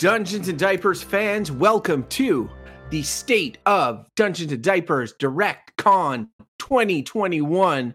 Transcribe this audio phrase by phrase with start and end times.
[0.00, 1.52] Dungeons and Diapers fans.
[1.52, 2.48] Welcome to
[2.88, 7.94] the State of Dungeons and Diapers Direct Con 2021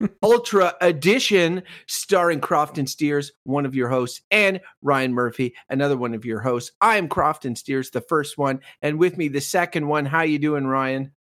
[0.22, 6.24] Ultra Edition, starring Crofton Steers, one of your hosts, and Ryan Murphy, another one of
[6.24, 6.70] your hosts.
[6.80, 10.06] I'm Crofton Steers, the first one, and with me, the second one.
[10.06, 11.12] How you doing, Ryan?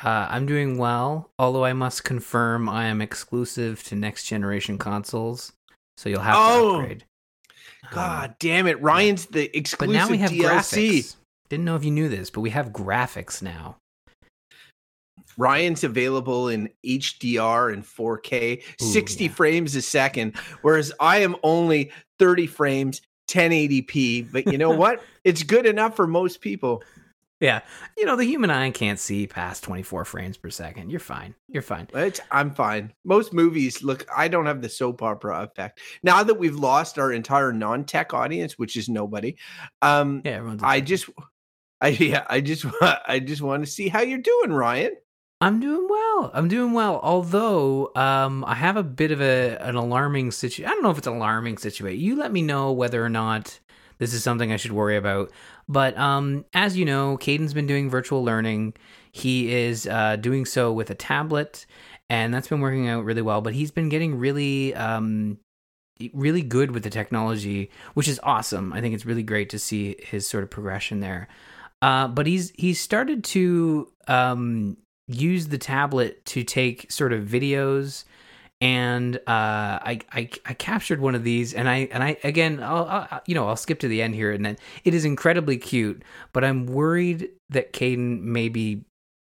[0.00, 5.52] Uh, I'm doing well, although I must confirm I am exclusive to next generation consoles,
[5.96, 7.04] so you'll have to Oh, upgrade.
[7.92, 10.42] God Um, damn it, Ryan's the exclusive but now we have DLC.
[11.00, 11.16] graphics.
[11.48, 13.76] Didn't know if you knew this, but we have graphics now.
[15.38, 19.30] Ryan's available in HDR and 4K, Ooh, 60 yeah.
[19.30, 24.30] frames a second, whereas I am only 30 frames, 1080p.
[24.30, 25.02] But you know what?
[25.24, 26.82] it's good enough for most people.
[27.42, 27.62] Yeah,
[27.98, 30.90] you know the human eye can't see past 24 frames per second.
[30.90, 31.34] You're fine.
[31.48, 31.88] You're fine.
[31.92, 32.92] It's, I'm fine.
[33.04, 35.80] Most movies look, I don't have the soap opera effect.
[36.04, 39.36] Now that we've lost our entire non tech audience, which is nobody,
[39.82, 40.62] um, Yeah, everyone's.
[40.62, 41.10] I just,
[41.80, 44.94] I, yeah, I just, I just want to see how you're doing, Ryan.
[45.40, 46.30] I'm doing well.
[46.32, 47.00] I'm doing well.
[47.02, 50.66] Although um, I have a bit of a an alarming situation.
[50.66, 52.00] I don't know if it's an alarming situation.
[52.00, 53.58] You let me know whether or not
[53.98, 55.30] this is something I should worry about.
[55.72, 58.74] But um, as you know, Caden's been doing virtual learning.
[59.10, 61.64] He is uh, doing so with a tablet,
[62.10, 63.40] and that's been working out really well.
[63.40, 65.38] But he's been getting really, um,
[66.12, 68.72] really good with the technology, which is awesome.
[68.72, 71.28] I think it's really great to see his sort of progression there.
[71.80, 74.76] Uh, but he's he's started to um,
[75.08, 78.04] use the tablet to take sort of videos
[78.62, 82.86] and uh, I, I I captured one of these and I and I again I'll,
[82.86, 86.02] I'll you know I'll skip to the end here and then it is incredibly cute
[86.32, 88.84] but I'm worried that Caden may be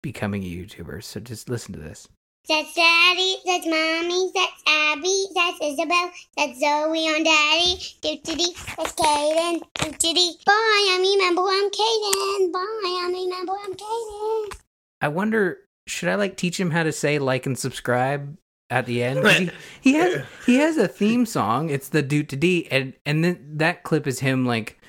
[0.01, 2.07] becoming a YouTuber so just listen to this
[2.47, 9.62] That's Daddy, that's Mommy, that's Abby, that's Isabel, that's Zoe on Daddy, doo-doo-dee, that's Kaden,
[9.75, 10.38] doo-doo-dee.
[10.44, 12.51] Bye, I remember I'm Kaden.
[12.51, 14.59] Bye, I'm remember I'm Kaden.
[15.01, 18.35] I wonder should I like teach him how to say like and subscribe
[18.69, 19.28] at the end.
[19.28, 21.69] he, he has he has a theme song.
[21.69, 24.80] It's the doot to d and and then that clip is him like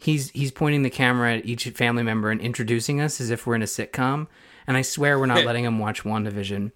[0.00, 3.54] he's he's pointing the camera at each family member and introducing us as if we're
[3.54, 4.26] in a sitcom
[4.66, 6.72] and i swear we're not letting him watch wandavision.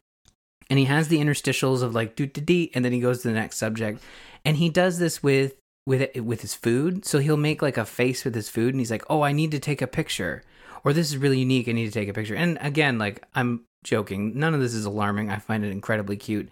[0.68, 3.28] And he has the interstitials of like doot to d and then he goes to
[3.28, 4.02] the next subject.
[4.44, 5.54] And he does this with
[5.86, 7.04] with with his food.
[7.04, 9.50] So he'll make like a face with his food and he's like oh i need
[9.52, 10.42] to take a picture
[10.84, 12.36] or this is really unique i need to take a picture.
[12.36, 14.38] And again like i'm joking.
[14.38, 15.30] None of this is alarming.
[15.30, 16.48] I find it incredibly cute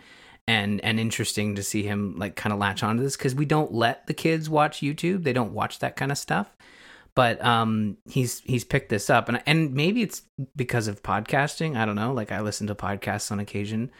[0.46, 3.72] and and interesting to see him like kind of latch onto this because we don't
[3.72, 5.24] let the kids watch youtube.
[5.24, 6.56] They don't watch that kind of stuff.
[7.14, 9.28] But um he's he's picked this up.
[9.28, 10.22] And and maybe it's
[10.56, 11.76] because of podcasting.
[11.76, 12.12] I don't know.
[12.12, 13.90] Like i listen to podcasts on occasion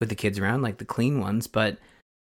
[0.00, 1.46] with the kids around like the clean ones.
[1.46, 1.78] But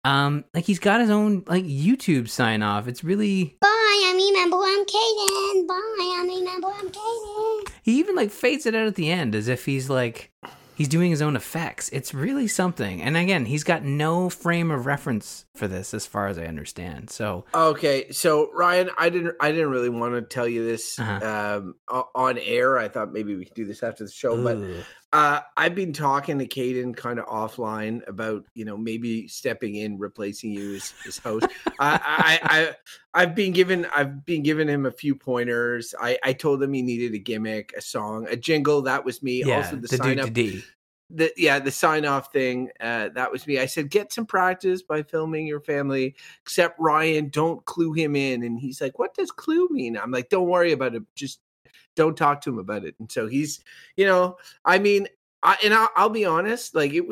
[0.04, 2.88] um like he's got his own like youtube sign off.
[2.88, 5.68] It's really Bye, I remember I'm Kaden.
[5.68, 7.74] Bye, I remember I'm Kaden.
[7.84, 10.32] he even like fades it out at the end as if he's like
[10.76, 14.88] he's doing his own effects it's really something and again he's got no frame of
[14.88, 19.52] reference for this as far as i understand so Okay, so Ryan, I didn't, I
[19.52, 21.62] didn't really want to tell you this Uh-huh.
[21.92, 22.78] um, on air.
[22.80, 24.84] I thought maybe we could do this after the show, but Ugh.
[25.14, 30.00] Uh, I've been talking to Caden kind of offline about you know maybe stepping in,
[30.00, 31.46] replacing you as, as host.
[31.80, 32.76] I, I, I,
[33.14, 35.94] I've been given, I've been giving him a few pointers.
[36.02, 38.82] I, I told him he needed a gimmick, a song, a jingle.
[38.82, 39.44] That was me.
[39.46, 40.34] yeah also, the, the sign up.
[41.10, 44.82] The, yeah the sign off thing uh that was me i said get some practice
[44.82, 49.30] by filming your family except ryan don't clue him in and he's like what does
[49.30, 51.42] clue mean i'm like don't worry about it just
[51.96, 53.64] don't talk to him about it and so he's
[53.96, 55.08] you know i mean
[55.42, 57.06] i and i'll, I'll be honest like it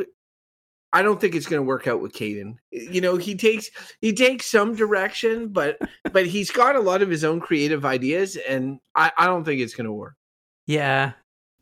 [0.93, 2.57] I don't think it's going to work out with Caden.
[2.71, 3.69] You know, he takes
[4.01, 5.79] he takes some direction, but
[6.11, 9.61] but he's got a lot of his own creative ideas, and I, I don't think
[9.61, 10.15] it's going to work.
[10.67, 11.13] Yeah.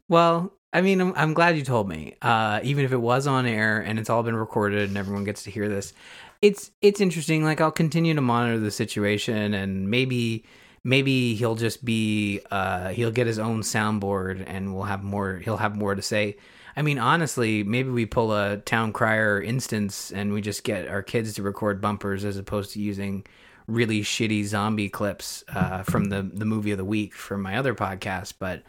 [0.07, 2.15] Well, I mean, I'm, I'm glad you told me.
[2.21, 5.43] Uh, even if it was on air and it's all been recorded and everyone gets
[5.43, 5.93] to hear this,
[6.41, 7.43] it's it's interesting.
[7.43, 10.43] Like I'll continue to monitor the situation and maybe
[10.83, 15.37] maybe he'll just be uh, he'll get his own soundboard and we'll have more.
[15.37, 16.37] He'll have more to say.
[16.75, 21.01] I mean, honestly, maybe we pull a town crier instance and we just get our
[21.01, 23.25] kids to record bumpers as opposed to using
[23.67, 27.75] really shitty zombie clips uh, from the the movie of the week from my other
[27.75, 28.33] podcast.
[28.39, 28.63] But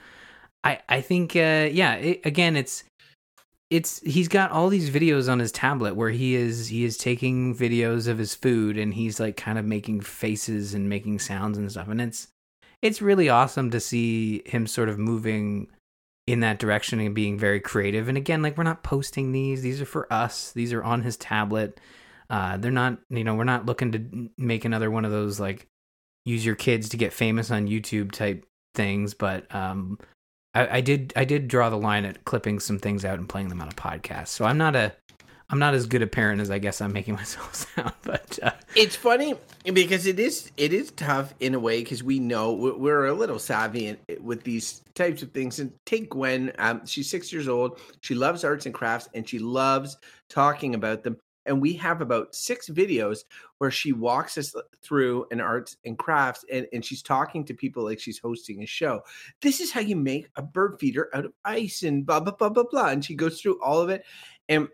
[0.65, 2.85] I I think uh, yeah, it, again, it's
[3.71, 7.55] it's he's got all these videos on his tablet where he is he is taking
[7.55, 11.71] videos of his food and he's like kind of making faces and making sounds and
[11.71, 12.29] stuff, and it's
[12.83, 15.69] it's really awesome to see him sort of moving
[16.27, 18.09] in that direction and being very creative.
[18.09, 20.53] And again, like we're not posting these; these are for us.
[20.53, 21.79] These are on his tablet.
[22.29, 25.67] Uh, they're not, you know, we're not looking to make another one of those like
[26.25, 29.99] use your kids to get famous on YouTube type things, but um,
[30.55, 33.49] I, I did I did draw the line at clipping some things out and playing
[33.49, 34.29] them on a podcast.
[34.29, 34.95] So I'm not a
[35.49, 38.53] I'm not as good a parent as I guess I'm making myself sound, but uh,
[38.77, 42.73] It's funny because it is it is tough in a way because we know we-
[42.73, 45.59] we're a little savvy with these types of things.
[45.59, 47.81] And take Gwen, um, she's six years old.
[48.01, 49.97] She loves arts and crafts, and she loves
[50.29, 51.17] talking about them.
[51.47, 53.25] And we have about six videos
[53.61, 57.85] where she walks us through an arts and crafts, and, and she's talking to people
[57.85, 59.03] like she's hosting a show.
[59.43, 62.49] This is how you make a bird feeder out of ice, and blah blah blah
[62.49, 62.89] blah blah.
[62.89, 64.03] And she goes through all of it,
[64.49, 64.67] and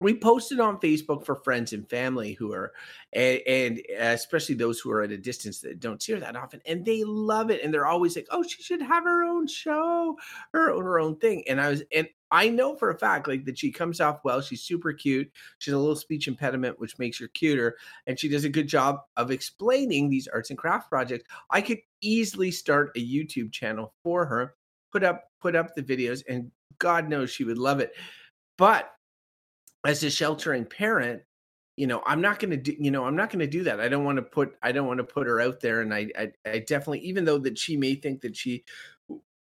[0.00, 2.72] we posted on Facebook for friends and family who are,
[3.14, 6.36] and, and uh, especially those who are at a distance that don't see her that
[6.36, 9.46] often, and they love it, and they're always like, "Oh, she should have her own
[9.46, 10.16] show,
[10.52, 13.46] her own her own thing." And I was, and I know for a fact, like
[13.46, 14.42] that she comes off well.
[14.42, 15.30] She's super cute.
[15.58, 17.76] She's a little speech impediment, which makes her cuter,
[18.06, 21.24] and she does a good job of explaining these arts and craft projects.
[21.50, 24.56] I could easily start a YouTube channel for her,
[24.92, 27.94] put up put up the videos, and God knows she would love it.
[28.58, 28.90] But
[29.86, 31.22] as a sheltering parent
[31.76, 33.80] you know i'm not going to do you know i'm not going to do that.
[33.80, 36.08] I don't want to put i don't want to put her out there and I,
[36.18, 38.64] I i definitely even though that she may think that she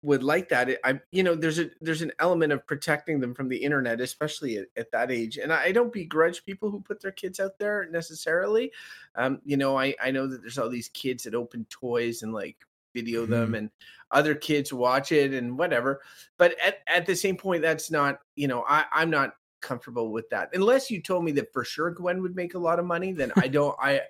[0.01, 3.33] would like that it, i you know there's a there's an element of protecting them
[3.33, 6.79] from the internet especially at, at that age and I, I don't begrudge people who
[6.79, 8.71] put their kids out there necessarily.
[9.15, 12.33] Um you know i i know that there's all these kids that open toys and
[12.33, 12.55] like
[12.95, 13.69] video them and
[14.11, 16.01] other kids watch it and whatever
[16.39, 20.29] but at, at the same point that's not you know i i'm not comfortable with
[20.29, 23.11] that unless you told me that for sure gwen would make a lot of money
[23.11, 24.01] then i don't i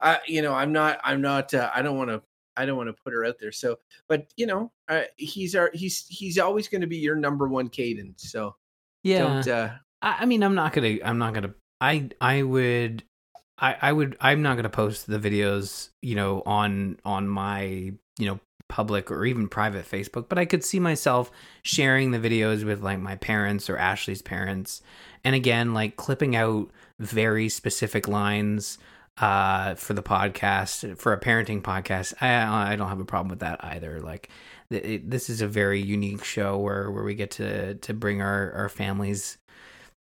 [0.00, 2.22] i you know i'm not i'm not uh, i don't want to
[2.56, 3.76] i don't want to put her out there so
[4.08, 7.68] but you know uh, he's our he's he's always going to be your number one
[7.68, 8.54] cadence so
[9.02, 9.18] yeah.
[9.18, 9.70] don't uh
[10.02, 10.98] I, I mean, I'm not gonna.
[11.04, 11.54] I'm not gonna.
[11.80, 13.02] I I would.
[13.58, 14.16] I I would.
[14.20, 15.90] I'm not gonna post the videos.
[16.02, 20.28] You know, on on my you know public or even private Facebook.
[20.28, 21.30] But I could see myself
[21.62, 24.82] sharing the videos with like my parents or Ashley's parents,
[25.24, 28.78] and again, like clipping out very specific lines
[29.18, 33.38] uh for the podcast for a parenting podcast i i don't have a problem with
[33.38, 34.28] that either like
[34.70, 38.20] th- it, this is a very unique show where where we get to to bring
[38.20, 39.38] our our families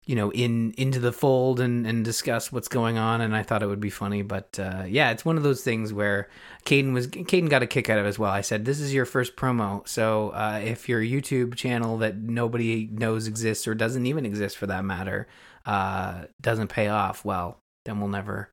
[0.05, 3.63] you know in into the fold and and discuss what's going on and i thought
[3.63, 6.29] it would be funny but uh yeah it's one of those things where
[6.65, 8.31] Caden was Caden got a kick out of it as well.
[8.31, 12.87] I said this is your first promo so uh if your youtube channel that nobody
[12.91, 15.27] knows exists or doesn't even exist for that matter
[15.65, 18.51] uh doesn't pay off well then we'll never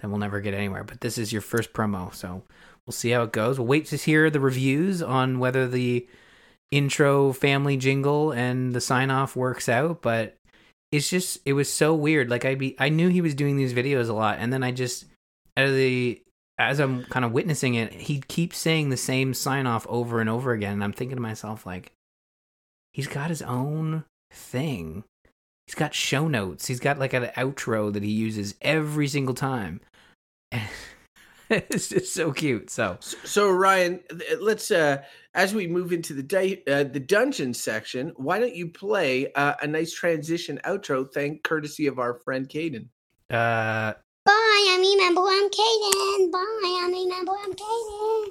[0.00, 2.42] then we'll never get anywhere but this is your first promo so
[2.86, 3.58] we'll see how it goes.
[3.58, 6.06] We'll wait to hear the reviews on whether the
[6.70, 10.38] intro family jingle and the sign off works out but
[10.92, 12.30] it's just it was so weird.
[12.30, 14.70] Like i be i knew he was doing these videos a lot and then i
[14.70, 15.06] just
[15.56, 16.22] of the
[16.58, 20.30] as i'm kind of witnessing it he keeps saying the same sign off over and
[20.30, 21.92] over again and i'm thinking to myself like
[22.92, 25.04] he's got his own thing.
[25.66, 26.66] He's got show notes.
[26.66, 29.80] He's got like an outro that he uses every single time
[31.70, 34.00] it's just so cute so so ryan
[34.40, 35.02] let's uh
[35.34, 39.52] as we move into the day uh, the dungeon section why don't you play uh,
[39.60, 42.86] a nice transition outro thank courtesy of our friend Caden.
[43.30, 43.92] uh
[44.24, 46.30] Bye, I'm remember I'm Kaden.
[46.30, 48.28] Bye, I'm remember I'm Kaden.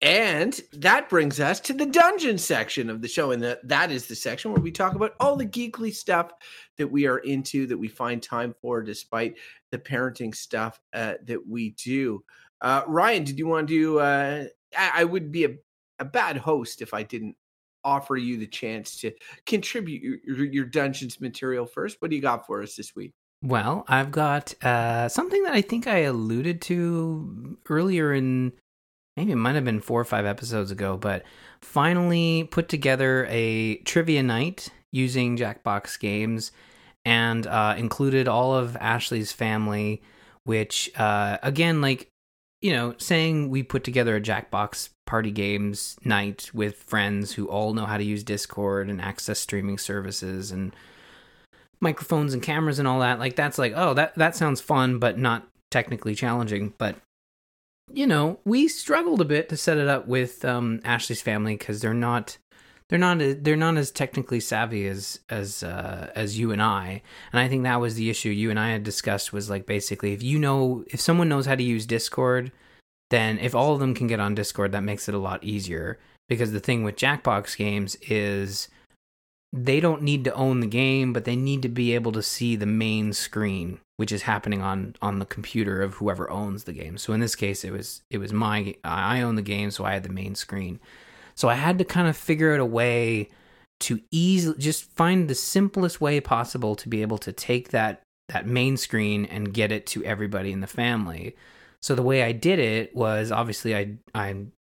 [0.00, 3.30] And that brings us to the dungeon section of the show.
[3.30, 6.30] And that, that is the section where we talk about all the geekly stuff
[6.78, 9.36] that we are into, that we find time for, despite
[9.70, 12.24] the parenting stuff uh, that we do.
[12.60, 14.00] Uh, Ryan, did you want to?
[14.00, 14.44] Uh,
[14.76, 15.50] I, I would be a,
[15.98, 17.36] a bad host if I didn't
[17.84, 19.12] offer you the chance to
[19.44, 21.98] contribute your, your, dungeons material first.
[22.00, 23.12] What do you got for us this week?
[23.42, 28.52] Well, I've got uh, something that I think I alluded to earlier in
[29.16, 31.24] maybe it might have been four or five episodes ago, but
[31.60, 36.52] finally put together a trivia night using Jackbox games
[37.04, 40.00] and uh, included all of Ashley's family,
[40.44, 42.08] which, uh, again, like,
[42.62, 47.74] you know, saying we put together a Jackbox party games night with friends who all
[47.74, 50.74] know how to use Discord and access streaming services and
[51.80, 55.18] microphones and cameras and all that like that's like oh that that sounds fun but
[55.18, 56.72] not technically challenging.
[56.78, 56.96] But
[57.92, 61.82] you know we struggled a bit to set it up with um ashley's family because
[61.82, 62.38] they're not
[62.88, 67.40] they're not they're not as technically savvy as as uh as you and i and
[67.40, 70.22] i think that was the issue you and i had discussed was like basically if
[70.22, 72.52] you know if someone knows how to use discord
[73.10, 75.98] then if all of them can get on discord that makes it a lot easier
[76.28, 78.68] because the thing with jackbox games is
[79.54, 82.56] they don't need to own the game, but they need to be able to see
[82.56, 86.98] the main screen, which is happening on on the computer of whoever owns the game.
[86.98, 89.92] So in this case, it was it was my I own the game, so I
[89.92, 90.80] had the main screen.
[91.34, 93.28] So I had to kind of figure out a way
[93.80, 98.46] to easily just find the simplest way possible to be able to take that that
[98.46, 101.36] main screen and get it to everybody in the family.
[101.82, 104.36] So the way I did it was obviously I I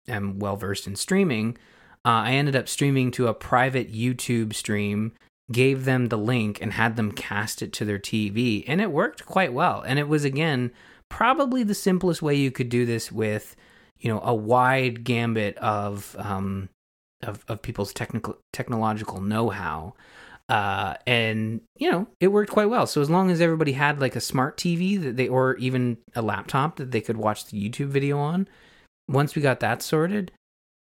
[0.09, 1.59] am well versed in streaming
[2.05, 5.13] uh, I ended up streaming to a private YouTube stream,
[5.51, 8.63] gave them the link, and had them cast it to their TV.
[8.67, 9.81] And it worked quite well.
[9.81, 10.71] And it was, again,
[11.09, 13.57] probably the simplest way you could do this with,
[14.05, 16.69] you know, a wide gambit of, um,
[17.23, 19.95] of, of people's technical technological know-how.
[20.51, 22.87] Uh, and you know, it worked quite well.
[22.87, 26.21] So as long as everybody had like a smart TV that they, or even a
[26.21, 28.47] laptop that they could watch the YouTube video on,
[29.09, 30.33] once we got that sorted,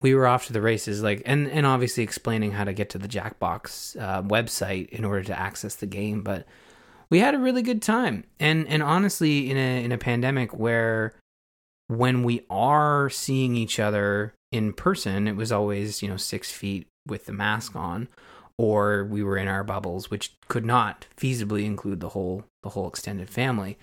[0.02, 2.98] we were off to the races like and and obviously explaining how to get to
[2.98, 6.44] the jackbox uh, website in order to access the game but
[7.08, 11.14] we had a really good time and and honestly in a in a pandemic where
[11.88, 16.86] when we are seeing each other in person it was always you know six feet
[17.06, 18.08] with the mask on
[18.56, 22.88] or we were in our bubbles which could not feasibly include the whole the whole
[22.88, 23.76] extended family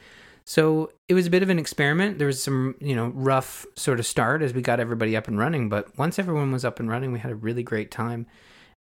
[0.45, 2.17] so it was a bit of an experiment.
[2.17, 5.37] There was some, you know, rough sort of start as we got everybody up and
[5.37, 8.25] running, but once everyone was up and running, we had a really great time.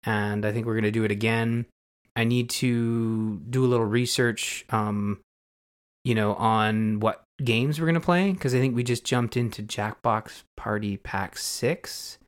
[0.05, 1.67] And I think we're going to do it again.
[2.17, 5.21] I need to do a little research, um,
[6.05, 9.37] you know, on what games we're going to play because I think we just jumped
[9.37, 12.19] into Jackbox Party Pack 6,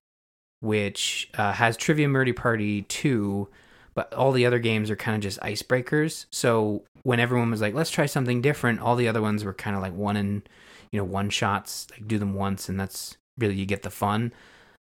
[0.60, 3.48] which uh, has Trivia Murder Party 2
[3.94, 6.26] but all the other games are kind of just icebreakers.
[6.30, 9.76] So when everyone was like, "Let's try something different," all the other ones were kind
[9.76, 10.48] of like one and
[10.90, 14.32] you know one shots, like do them once, and that's really you get the fun.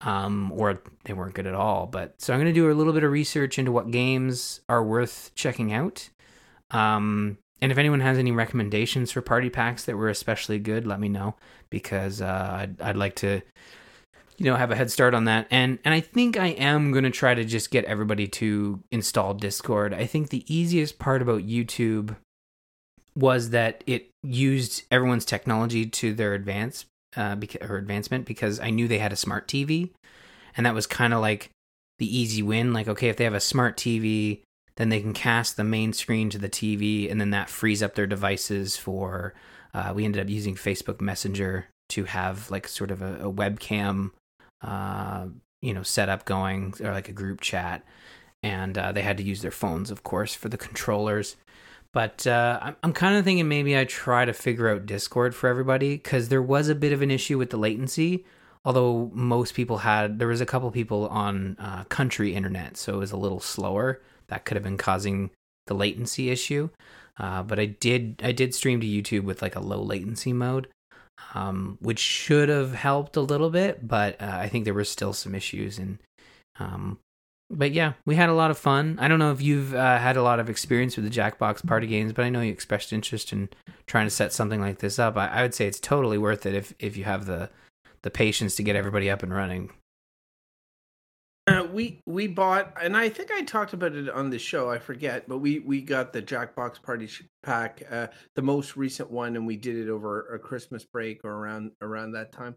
[0.01, 1.87] Um, or they weren't good at all.
[1.87, 4.83] But so I'm going to do a little bit of research into what games are
[4.83, 6.09] worth checking out.
[6.71, 10.99] Um, and if anyone has any recommendations for party packs that were especially good, let
[10.99, 11.35] me know
[11.69, 13.41] because uh, I'd, I'd like to
[14.37, 15.47] you know have a head start on that.
[15.51, 19.33] And and i think i am going to try to just get everybody to install
[19.33, 19.93] discord.
[19.93, 22.15] I think the easiest part about youtube
[23.15, 28.71] was that it used everyone's technology to their advance uh beca- or advancement because i
[28.71, 29.91] knew they had a smart tv
[30.57, 31.51] and that was kind of like
[31.99, 34.41] the easy win like okay if they have a smart tv
[34.75, 37.95] then they can cast the main screen to the tv and then that frees up
[37.95, 39.33] their devices for
[39.73, 44.11] uh, we ended up using facebook messenger to have like sort of a, a webcam
[44.63, 45.27] uh,
[45.61, 47.83] you know, setup going or like a group chat,
[48.43, 51.37] and uh, they had to use their phones, of course, for the controllers.
[51.93, 55.47] But uh, I'm, I'm kind of thinking maybe I try to figure out Discord for
[55.47, 58.25] everybody because there was a bit of an issue with the latency.
[58.65, 62.97] Although most people had, there was a couple people on uh, country internet, so it
[62.97, 64.01] was a little slower.
[64.33, 65.29] That could have been causing
[65.67, 66.71] the latency issue.
[67.19, 70.67] Uh, but I did, I did stream to YouTube with like a low latency mode,
[71.35, 75.13] um, which should have helped a little bit, but uh, I think there were still
[75.13, 75.77] some issues.
[75.77, 75.99] And
[76.59, 76.97] um,
[77.51, 78.97] but yeah, we had a lot of fun.
[78.99, 81.85] I don't know if you've uh, had a lot of experience with the Jackbox party
[81.85, 83.49] games, but I know you expressed interest in
[83.85, 85.15] trying to set something like this up.
[85.15, 87.51] I, I would say it's totally worth it if if you have the
[88.01, 89.69] the patience to get everybody up and running.
[91.45, 94.69] Uh, we we bought, and I think I talked about it on the show.
[94.69, 97.09] I forget, but we we got the Jackbox Party
[97.43, 101.31] Pack, uh, the most recent one, and we did it over a Christmas break or
[101.31, 102.55] around around that time.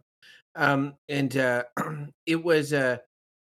[0.55, 1.65] Um, and uh,
[2.27, 3.01] it was a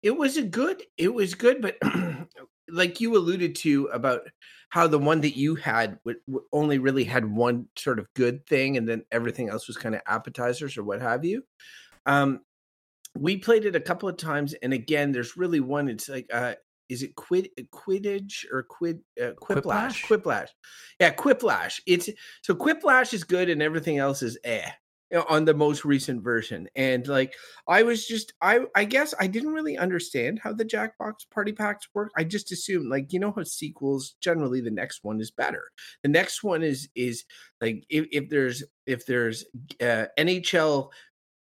[0.01, 1.77] it was a good it was good, but
[2.69, 4.21] like you alluded to about
[4.69, 5.99] how the one that you had
[6.53, 10.01] only really had one sort of good thing, and then everything else was kind of
[10.07, 11.43] appetizers or what have you.
[12.05, 12.39] Um,
[13.17, 15.89] we played it a couple of times, and again, there's really one.
[15.89, 16.55] It's like, uh,
[16.89, 20.05] is it quid quidditch or quid uh, quiplash?
[20.05, 20.49] Quiplash,
[20.99, 21.79] yeah, quiplash.
[21.85, 22.09] It's
[22.43, 24.69] so quiplash is good, and everything else is eh
[25.29, 26.67] on the most recent version.
[26.75, 27.33] And like,
[27.67, 31.87] I was just, I I guess I didn't really understand how the Jackbox party packs
[31.93, 32.11] work.
[32.17, 35.63] I just assumed, like, you know how sequels generally the next one is better.
[36.03, 37.23] The next one is is
[37.61, 39.45] like if, if there's if there's
[39.81, 40.89] uh, NHL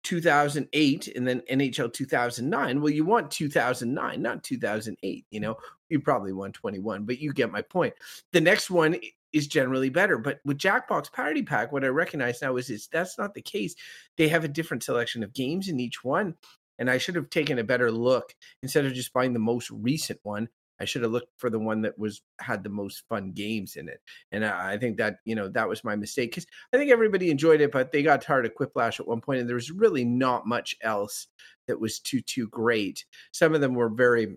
[0.02, 2.80] 2008 and then NHL 2009.
[2.80, 5.26] Well, you want 2009, not 2008.
[5.30, 5.56] You know,
[5.88, 7.94] you probably want 21, but you get my point.
[8.32, 8.96] The next one
[9.32, 13.18] is generally better, but with Jackbox Party Pack, what I recognize now is, is that's
[13.18, 13.74] not the case.
[14.16, 16.34] They have a different selection of games in each one.
[16.78, 20.18] And I should have taken a better look instead of just buying the most recent
[20.22, 20.48] one.
[20.80, 23.88] I should have looked for the one that was had the most fun games in
[23.88, 24.00] it.
[24.32, 27.30] And I, I think that you know that was my mistake because I think everybody
[27.30, 30.04] enjoyed it, but they got tired of Quiplash at one point, and there was really
[30.04, 31.28] not much else
[31.66, 33.04] that was too too great.
[33.32, 34.36] Some of them were very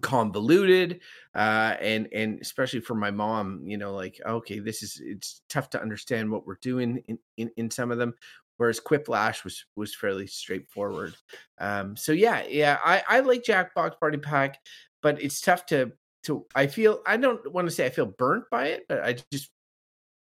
[0.00, 1.00] convoluted
[1.34, 5.70] uh and and especially for my mom you know like okay this is it's tough
[5.70, 8.14] to understand what we're doing in in, in some of them
[8.56, 11.16] whereas quiplash was was fairly straightforward
[11.58, 14.58] um so yeah yeah i i like jackbox party pack
[15.02, 15.92] but it's tough to
[16.24, 19.16] to i feel i don't want to say i feel burnt by it but i
[19.32, 19.50] just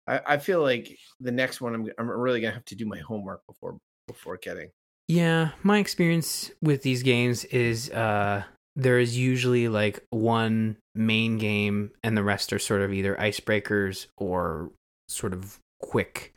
[0.07, 2.99] i i feel like the next one i'm, I'm really gonna have to do my
[2.99, 4.69] homework before before getting
[5.07, 8.43] Yeah, my experience with these games is uh
[8.75, 14.07] there is usually like one main game and the rest are sort of either icebreakers
[14.17, 14.71] or
[15.07, 16.33] sort of quick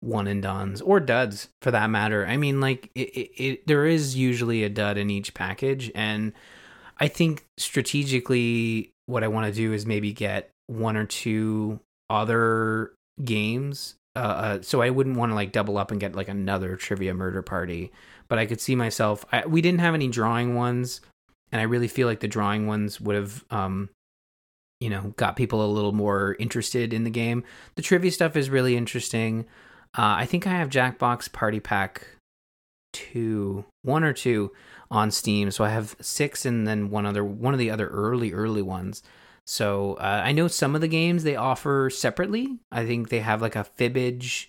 [0.00, 2.26] one and dones or duds for that matter.
[2.26, 6.32] I mean like it, it, it there is usually a dud in each package and
[6.98, 12.92] I think strategically what I want to do is maybe get one or two other
[13.24, 16.74] games uh, uh, so I wouldn't want to like double up and get like another
[16.74, 17.92] trivia murder party.
[18.26, 19.24] But I could see myself.
[19.30, 21.00] I, we didn't have any drawing ones,
[21.52, 23.90] and I really feel like the drawing ones would have, um,
[24.80, 27.44] you know, got people a little more interested in the game.
[27.76, 29.46] The trivia stuff is really interesting.
[29.96, 32.08] Uh, I think I have Jackbox Party Pack
[32.92, 34.52] two, one or two
[34.90, 35.50] on Steam.
[35.50, 39.02] So I have six, and then one other, one of the other early, early ones.
[39.46, 42.58] So uh, I know some of the games they offer separately.
[42.70, 44.48] I think they have like a Fibbage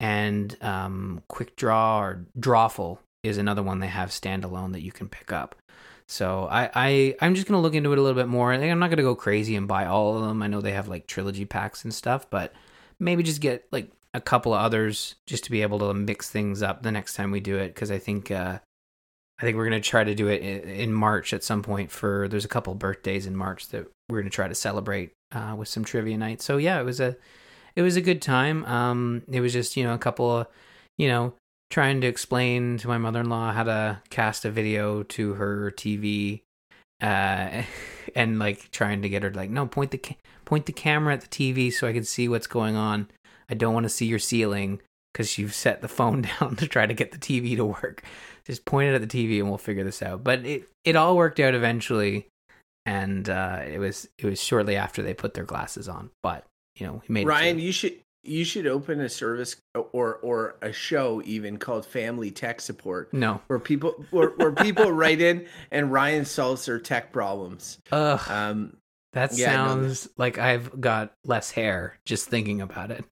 [0.00, 5.08] and um, Quick Draw or Drawful is another one they have standalone that you can
[5.08, 5.56] pick up.
[6.06, 8.52] So I, I I'm just gonna look into it a little bit more.
[8.52, 10.42] I'm not gonna go crazy and buy all of them.
[10.42, 12.52] I know they have like trilogy packs and stuff, but
[13.00, 16.62] maybe just get like a couple of others just to be able to mix things
[16.62, 17.74] up the next time we do it.
[17.74, 18.58] Because I think uh,
[19.38, 21.90] I think we're gonna try to do it in, March at some point.
[21.90, 25.68] For there's a couple birthdays in March that we're gonna try to celebrate uh, with
[25.68, 26.40] some trivia night.
[26.40, 27.16] So yeah, it was a
[27.74, 28.64] it was a good time.
[28.64, 30.46] Um, it was just you know a couple of
[30.96, 31.34] you know
[31.70, 36.42] trying to explain to my mother-in-law how to cast a video to her TV,
[37.02, 37.62] uh,
[38.14, 41.14] and like trying to get her to like no point the ca- point the camera
[41.14, 43.08] at the TV so I can see what's going on.
[43.48, 44.80] I don't want to see your ceiling
[45.12, 48.02] because you've set the phone down to try to get the TV to work.
[48.44, 50.22] Just point it at the TV and we'll figure this out.
[50.22, 52.26] But it it all worked out eventually,
[52.84, 56.10] and uh, it was it was shortly after they put their glasses on.
[56.22, 56.44] But
[56.76, 60.72] you know, he made Ryan, you should you should open a service or or a
[60.72, 63.40] show even called Family Tech Support, no.
[63.46, 67.78] where people where, where people write in and Ryan solves their tech problems.
[67.92, 68.76] Ugh, Um,
[69.12, 73.04] that yeah, no, sounds like I've got less hair just thinking about it.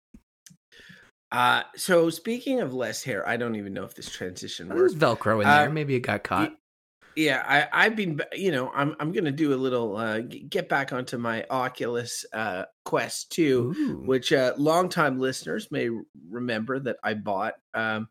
[1.33, 4.95] Uh, so speaking of less hair, I don't even know if this transition There's works.
[4.95, 5.71] Velcro in Uh, there.
[5.71, 6.53] Maybe it got caught.
[7.15, 10.95] Yeah, I, I've been, you know, I'm I'm gonna do a little uh, get back
[10.95, 13.75] onto my Oculus uh, Quest two.
[13.77, 14.03] Ooh.
[14.07, 15.91] which uh, longtime listeners may
[16.31, 18.09] remember that I bought um,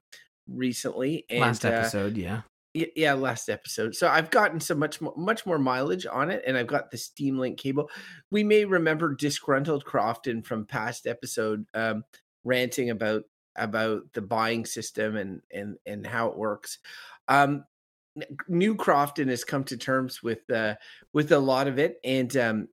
[0.47, 1.25] recently.
[1.31, 2.41] And, Last uh, episode, yeah.
[2.73, 3.95] yeah, last episode.
[3.95, 6.97] So I've gotten some much more, much more mileage on it, and I've got the
[6.97, 7.89] Steam Link cable.
[8.29, 12.03] We may remember disgruntled Crofton from past episode um,
[12.43, 13.23] ranting about
[13.56, 16.80] about the buying system and and and how it works.
[17.27, 17.65] Um,
[18.47, 20.75] new Crofton has come to terms with uh,
[21.13, 22.67] with a lot of it, and um,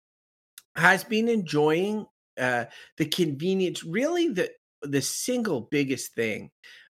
[0.77, 2.07] has been enjoying
[2.39, 3.85] uh, the convenience.
[3.85, 4.51] Really, the
[4.83, 6.51] the single biggest thing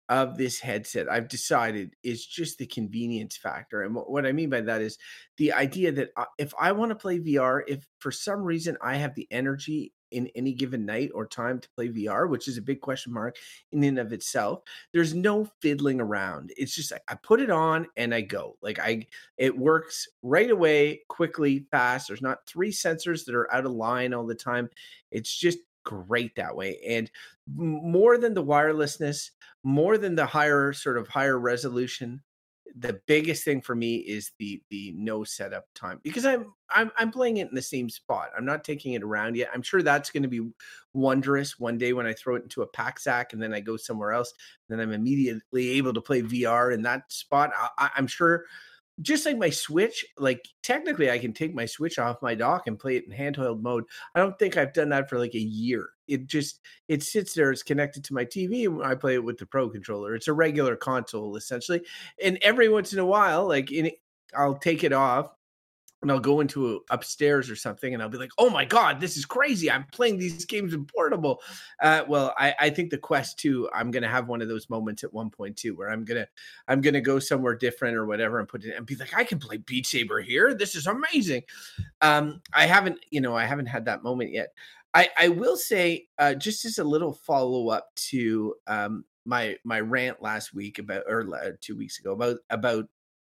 [0.08, 3.82] of this headset I've decided is just the convenience factor.
[3.82, 4.98] And what, what I mean by that is
[5.38, 9.14] the idea that if I want to play VR, if for some reason I have
[9.14, 12.80] the energy in any given night or time to play VR, which is a big
[12.80, 13.36] question mark
[13.72, 16.52] in and of itself, there's no fiddling around.
[16.56, 18.56] It's just like I put it on and I go.
[18.62, 22.08] Like I it works right away, quickly, fast.
[22.08, 24.70] There's not three sensors that are out of line all the time.
[25.10, 26.78] It's just great that way.
[26.86, 27.10] And
[27.54, 29.30] more than the wirelessness,
[29.62, 32.22] more than the higher sort of higher resolution,
[32.76, 37.12] the biggest thing for me is the the no setup time because I'm I'm I'm
[37.12, 38.30] playing it in the same spot.
[38.36, 39.50] I'm not taking it around yet.
[39.54, 40.48] I'm sure that's going to be
[40.92, 43.76] wondrous one day when I throw it into a pack sack and then I go
[43.76, 44.34] somewhere else.
[44.68, 47.52] Then I'm immediately able to play VR in that spot.
[47.78, 48.44] I, I'm sure
[49.00, 52.78] just like my Switch, like technically I can take my Switch off my dock and
[52.78, 53.84] play it in handheld mode.
[54.14, 55.90] I don't think I've done that for like a year.
[56.06, 59.38] It just it sits there, it's connected to my TV, and I play it with
[59.38, 60.14] the Pro controller.
[60.14, 61.82] It's a regular console essentially.
[62.22, 63.90] And every once in a while, like in
[64.36, 65.30] I'll take it off
[66.04, 69.16] and I'll go into upstairs or something and I'll be like, oh my God, this
[69.16, 69.70] is crazy.
[69.70, 71.40] I'm playing these games in portable.
[71.80, 75.02] Uh, well, I, I think the Quest 2, I'm gonna have one of those moments
[75.02, 76.26] at one point too, where I'm gonna
[76.68, 79.38] I'm gonna go somewhere different or whatever and put it and be like, I can
[79.38, 80.52] play Beat Saber here.
[80.52, 81.42] This is amazing.
[82.02, 84.48] Um, I haven't, you know, I haven't had that moment yet.
[84.92, 89.80] I, I will say, uh, just as a little follow up to um, my my
[89.80, 92.86] rant last week about or two weeks ago about about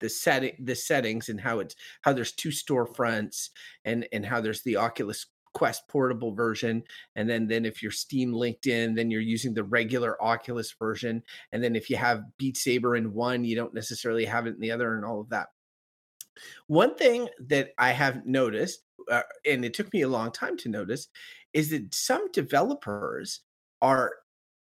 [0.05, 3.49] the setting the settings and how it's how there's two storefronts
[3.85, 6.83] and and how there's the Oculus Quest portable version
[7.15, 11.23] and then then if you're Steam linked in then you're using the regular Oculus version
[11.51, 14.59] and then if you have Beat Saber in one you don't necessarily have it in
[14.59, 15.47] the other and all of that.
[16.67, 20.69] One thing that I have noticed uh, and it took me a long time to
[20.69, 21.07] notice
[21.53, 23.41] is that some developers
[23.81, 24.11] are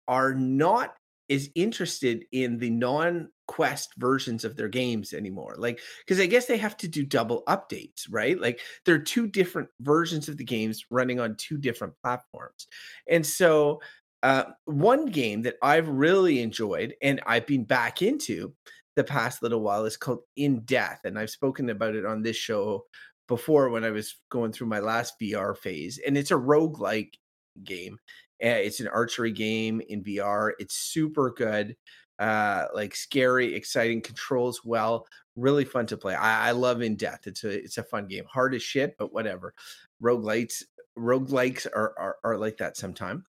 [0.09, 0.95] are not
[1.29, 6.47] as interested in the non quest versions of their games anymore like because i guess
[6.47, 8.41] they have to do double updates right?
[8.41, 12.67] Like there are two different versions of the games running on two different platforms.
[13.09, 13.81] And so
[14.23, 18.53] uh, one game that i've really enjoyed and i've been back into
[18.97, 22.37] the past little while is called in death and i've spoken about it on this
[22.37, 22.85] show
[23.29, 27.19] before when i was going through my last vr phase and it's a rogue like
[27.65, 27.99] game.
[28.41, 30.53] Eh, it's an archery game in VR.
[30.59, 31.77] It's super good,
[32.19, 36.15] uh, like scary, exciting, controls well, really fun to play.
[36.15, 37.27] I, I love In Death.
[37.27, 38.25] It's a it's a fun game.
[38.31, 39.55] Hard as shit, but whatever.
[40.03, 40.63] Roguelites,
[40.97, 43.25] rogue likes are, are are like that sometime.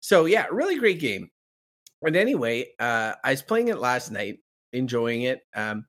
[0.00, 1.30] So yeah, really great game.
[2.02, 4.38] And anyway, uh, I was playing it last night,
[4.72, 5.40] enjoying it.
[5.54, 5.86] Um,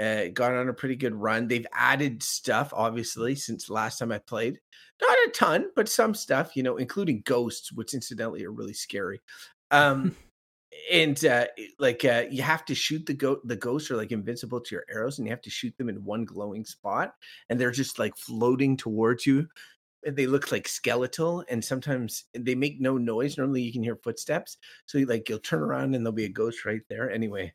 [0.00, 1.48] uh, got on a pretty good run.
[1.48, 4.58] They've added stuff, obviously, since last time I played.
[5.02, 9.20] Not a ton, but some stuff, you know, including ghosts, which incidentally are really scary.
[9.70, 10.14] Um,
[10.90, 11.46] and uh,
[11.78, 13.40] like uh, you have to shoot the goat.
[13.44, 16.04] The ghosts are like invincible to your arrows, and you have to shoot them in
[16.04, 17.14] one glowing spot,
[17.48, 19.46] and they're just like floating towards you.
[20.04, 23.38] And they look like skeletal, and sometimes they make no noise.
[23.38, 26.28] Normally, you can hear footsteps, so you, like you'll turn around and there'll be a
[26.28, 27.10] ghost right there.
[27.10, 27.52] Anyway,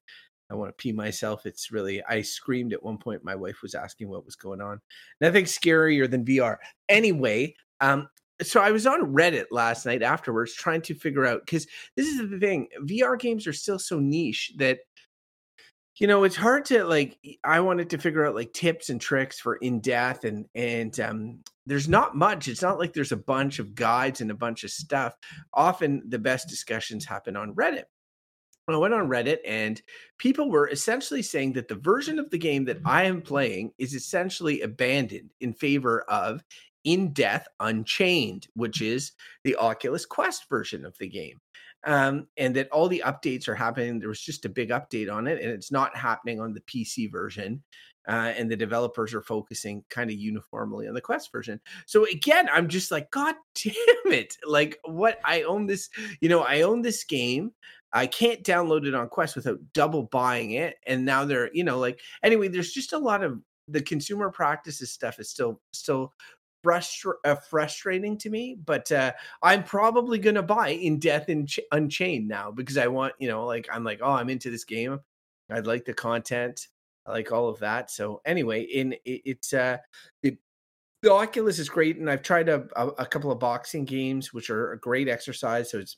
[0.50, 1.46] I want to pee myself.
[1.46, 3.24] It's really, I screamed at one point.
[3.24, 4.80] My wife was asking what was going on.
[5.20, 6.58] Nothing scarier than VR.
[6.88, 8.08] Anyway, um,
[8.42, 12.30] so I was on Reddit last night afterwards trying to figure out because this is
[12.30, 14.80] the thing VR games are still so niche that
[16.00, 19.40] you know it's hard to like i wanted to figure out like tips and tricks
[19.40, 23.58] for in death and and um there's not much it's not like there's a bunch
[23.58, 25.16] of guides and a bunch of stuff.
[25.54, 27.84] Often the best discussions happen on reddit.
[28.70, 29.82] I went on Reddit and
[30.18, 33.94] people were essentially saying that the version of the game that I am playing is
[33.94, 36.44] essentially abandoned in favor of
[36.88, 39.12] In Death Unchained, which is
[39.44, 41.42] the Oculus Quest version of the game.
[41.86, 44.00] Um, and that all the updates are happening.
[44.00, 47.12] There was just a big update on it, and it's not happening on the PC
[47.12, 47.62] version.
[48.08, 51.60] Uh, and the developers are focusing kind of uniformly on the Quest version.
[51.86, 54.38] So again, I'm just like, God damn it!
[54.48, 55.20] Like, what?
[55.26, 55.90] I own this.
[56.22, 57.52] You know, I own this game.
[57.92, 60.78] I can't download it on Quest without double buying it.
[60.86, 64.92] And now they're, you know, like anyway, there's just a lot of the consumer practices
[64.92, 66.14] stuff is still still
[66.64, 68.58] frustra- uh, frustrating to me.
[68.64, 73.14] But uh, I'm probably gonna buy In Death and Ch- Unchained now because I want,
[73.20, 75.00] you know, like I'm like, oh, I'm into this game.
[75.50, 76.68] I like the content.
[77.06, 77.90] I like all of that.
[77.90, 79.78] So anyway, in it, it's uh,
[80.22, 80.38] the
[81.04, 84.50] the Oculus is great, and I've tried a, a, a couple of boxing games, which
[84.50, 85.72] are a great exercise.
[85.72, 85.98] So it's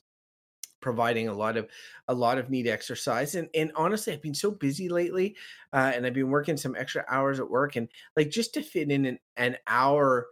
[0.81, 1.67] providing a lot of
[2.07, 5.35] a lot of neat exercise and and honestly i've been so busy lately
[5.73, 8.89] uh, and i've been working some extra hours at work and like just to fit
[8.89, 10.27] in an, an hour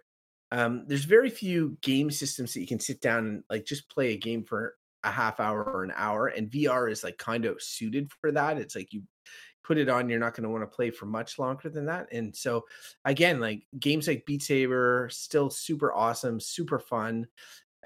[0.52, 4.14] um there's very few game systems that you can sit down and like just play
[4.14, 7.62] a game for a half hour or an hour and vr is like kind of
[7.62, 9.04] suited for that it's like you
[9.64, 12.08] put it on you're not going to want to play for much longer than that
[12.14, 12.64] and so
[13.04, 17.28] again like games like beat saber still super awesome super fun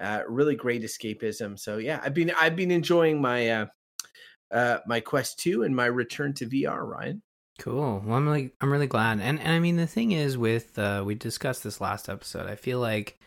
[0.02, 1.58] uh, really great escapism.
[1.58, 3.66] So yeah, I've been I've been enjoying my uh,
[4.50, 6.82] uh, my Quest Two and my return to VR.
[6.84, 7.22] Ryan.
[7.62, 8.02] Cool.
[8.04, 9.20] Well, I'm really I'm really glad.
[9.20, 12.50] And and I mean the thing is with uh, we discussed this last episode.
[12.50, 13.20] I feel like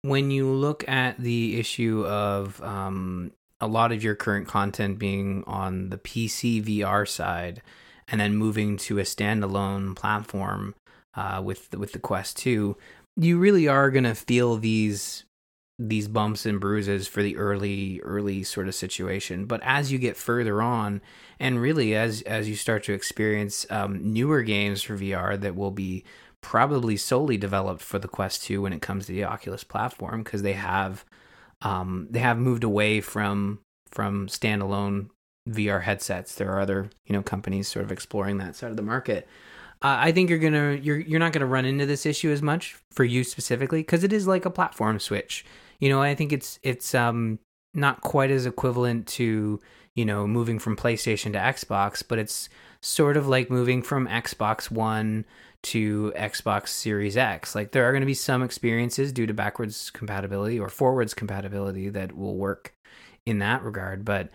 [0.00, 5.44] when you look at the issue of um, a lot of your current content being
[5.46, 7.60] on the PC VR side,
[8.08, 10.74] and then moving to a standalone platform
[11.14, 12.78] uh, with with the Quest Two,
[13.18, 15.24] you really are gonna feel these
[15.78, 19.44] these bumps and bruises for the early early sort of situation.
[19.44, 21.02] But as you get further on
[21.38, 25.70] and really as as you start to experience um, newer games for vr that will
[25.70, 26.04] be
[26.40, 30.42] probably solely developed for the quest 2 when it comes to the oculus platform because
[30.42, 31.04] they have
[31.62, 33.58] um, they have moved away from
[33.90, 35.08] from standalone
[35.48, 36.34] vr headsets.
[36.34, 39.28] There are other you know companies sort of exploring that side of the market.
[39.82, 42.76] Uh, I think you're gonna you're you're not gonna run into this issue as much
[42.90, 45.44] for you specifically because it is like a platform switch
[45.80, 47.38] you know, I think it's it's um
[47.74, 49.60] not quite as equivalent to
[49.94, 52.48] you know moving from PlayStation to Xbox, but it's
[52.82, 55.24] sort of like moving from Xbox One
[55.64, 57.54] to Xbox Series X.
[57.54, 61.88] Like there are going to be some experiences due to backwards compatibility or forwards compatibility
[61.88, 62.72] that will work
[63.26, 64.30] in that regard, but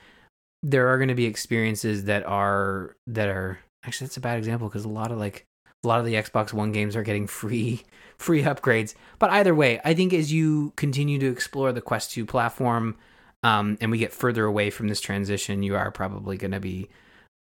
[0.63, 4.67] there are going to be experiences that are that are actually that's a bad example
[4.67, 5.45] because a lot of like
[5.83, 7.81] a lot of the Xbox One games are getting free
[8.21, 8.93] free upgrades.
[9.19, 12.97] But either way, I think as you continue to explore the Quest 2 platform,
[13.43, 16.89] um, and we get further away from this transition, you are probably going to be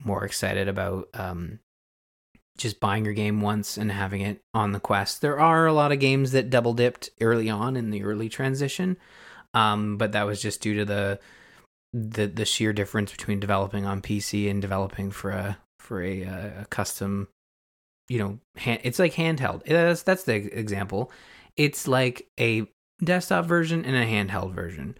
[0.03, 1.59] more excited about um,
[2.57, 5.21] just buying your game once and having it on the Quest.
[5.21, 8.97] There are a lot of games that double dipped early on in the early transition,
[9.53, 11.19] um, but that was just due to the
[11.93, 16.65] the the sheer difference between developing on PC and developing for a for a, a
[16.69, 17.27] custom,
[18.07, 19.65] you know, hand, it's like handheld.
[19.65, 21.11] That's that's the example.
[21.57, 22.65] It's like a
[23.03, 24.97] desktop version and a handheld version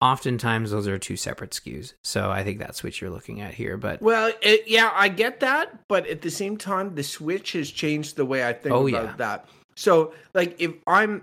[0.00, 1.94] oftentimes those are two separate SKUs.
[2.04, 3.76] So I think that's what you're looking at here.
[3.76, 7.70] But well, it, yeah, I get that, but at the same time, the Switch has
[7.70, 9.16] changed the way I think Oh, about yeah.
[9.16, 9.48] that.
[9.76, 11.22] So, like, if I'm,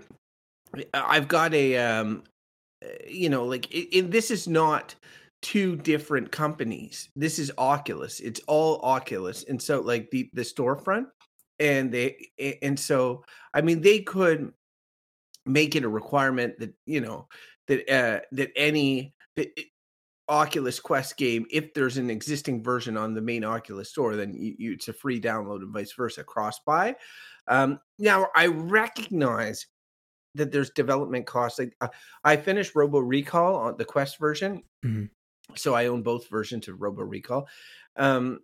[0.94, 2.24] I've got a, um,
[2.84, 4.94] uh, you know, like, it, it, this is not
[5.42, 7.08] two different companies.
[7.16, 8.20] This is Oculus.
[8.20, 11.06] It's all Oculus, and so like the the storefront,
[11.58, 12.28] and they,
[12.62, 14.52] and so I mean, they could
[15.44, 17.28] make it a requirement that you know
[17.68, 19.66] that uh that any that it-
[20.28, 24.56] Oculus Quest game, if there's an existing version on the main Oculus store, then you,
[24.58, 26.96] you, it's a free download and vice versa, cross buy.
[27.46, 29.66] Um, now, I recognize
[30.34, 31.60] that there's development costs.
[31.60, 31.86] Like uh,
[32.24, 35.10] I finished Robo Recall on the Quest version, Mhm.
[35.54, 37.48] So I own both versions of Robo Recall.
[37.96, 38.40] Um,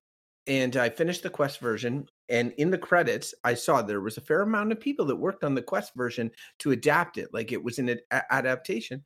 [0.46, 4.22] and I finished the Quest version, and in the credits, I saw there was a
[4.22, 7.62] fair amount of people that worked on the Quest version to adapt it, like it
[7.62, 9.04] was an ad- adaptation.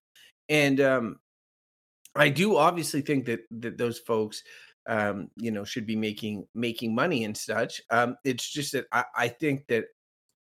[0.49, 1.17] And um,
[2.15, 4.43] I do obviously think that that those folks,
[4.89, 7.83] um, you know, should be making making money and such.
[7.91, 9.85] Um, it's just that I, I think that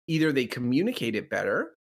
[0.08, 1.72] either they communicate it better,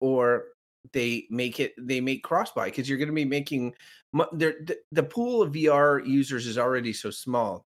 [0.00, 0.44] or
[0.92, 3.74] they make it they make cross buy because you're going to be making
[4.12, 7.66] the, the pool of VR users is already so small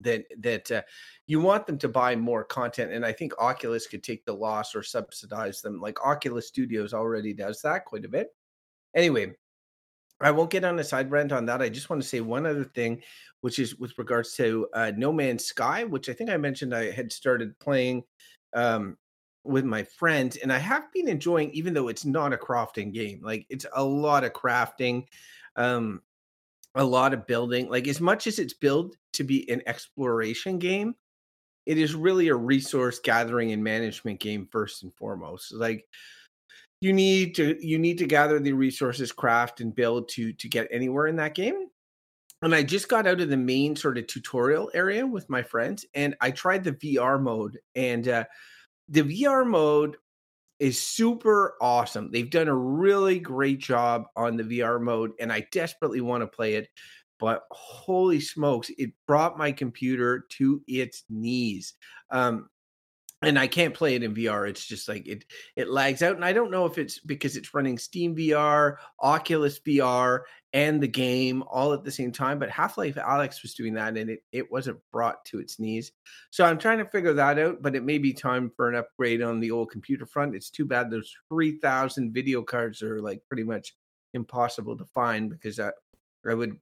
[0.00, 0.82] that that uh,
[1.26, 4.74] you want them to buy more content and i think oculus could take the loss
[4.74, 8.28] or subsidize them like oculus studios already does that quite a bit.
[8.96, 9.32] Anyway
[10.20, 12.46] i won't get on a side rant on that i just want to say one
[12.46, 13.00] other thing
[13.42, 16.90] which is with regards to uh, no man's sky which i think i mentioned i
[16.90, 18.02] had started playing
[18.54, 18.96] um,
[19.44, 23.20] with my friends and i have been enjoying even though it's not a crafting game
[23.22, 25.06] like it's a lot of crafting
[25.56, 26.00] um
[26.76, 30.94] a lot of building like as much as it's built to be an exploration game
[31.66, 35.84] it is really a resource gathering and management game first and foremost like
[36.80, 40.68] you need to you need to gather the resources craft and build to to get
[40.70, 41.66] anywhere in that game.
[42.42, 45.84] And i just got out of the main sort of tutorial area with my friends
[45.94, 48.24] and i tried the vr mode and uh
[48.88, 49.98] the vr mode
[50.60, 52.10] is super awesome.
[52.10, 56.26] They've done a really great job on the VR mode, and I desperately want to
[56.26, 56.68] play it.
[57.18, 61.74] But holy smokes, it brought my computer to its knees.
[62.10, 62.48] Um,
[63.22, 64.48] and I can't play it in VR.
[64.48, 65.24] It's just like it
[65.56, 66.16] it lags out.
[66.16, 70.20] And I don't know if it's because it's running Steam VR, Oculus VR,
[70.52, 72.38] and the game all at the same time.
[72.38, 75.92] But Half-Life Alyx was doing that and it, it wasn't brought to its knees.
[76.30, 79.22] So I'm trying to figure that out, but it may be time for an upgrade
[79.22, 80.34] on the old computer front.
[80.34, 83.74] It's too bad those 3,000 video cards are like pretty much
[84.14, 85.70] impossible to find because I,
[86.28, 86.56] I would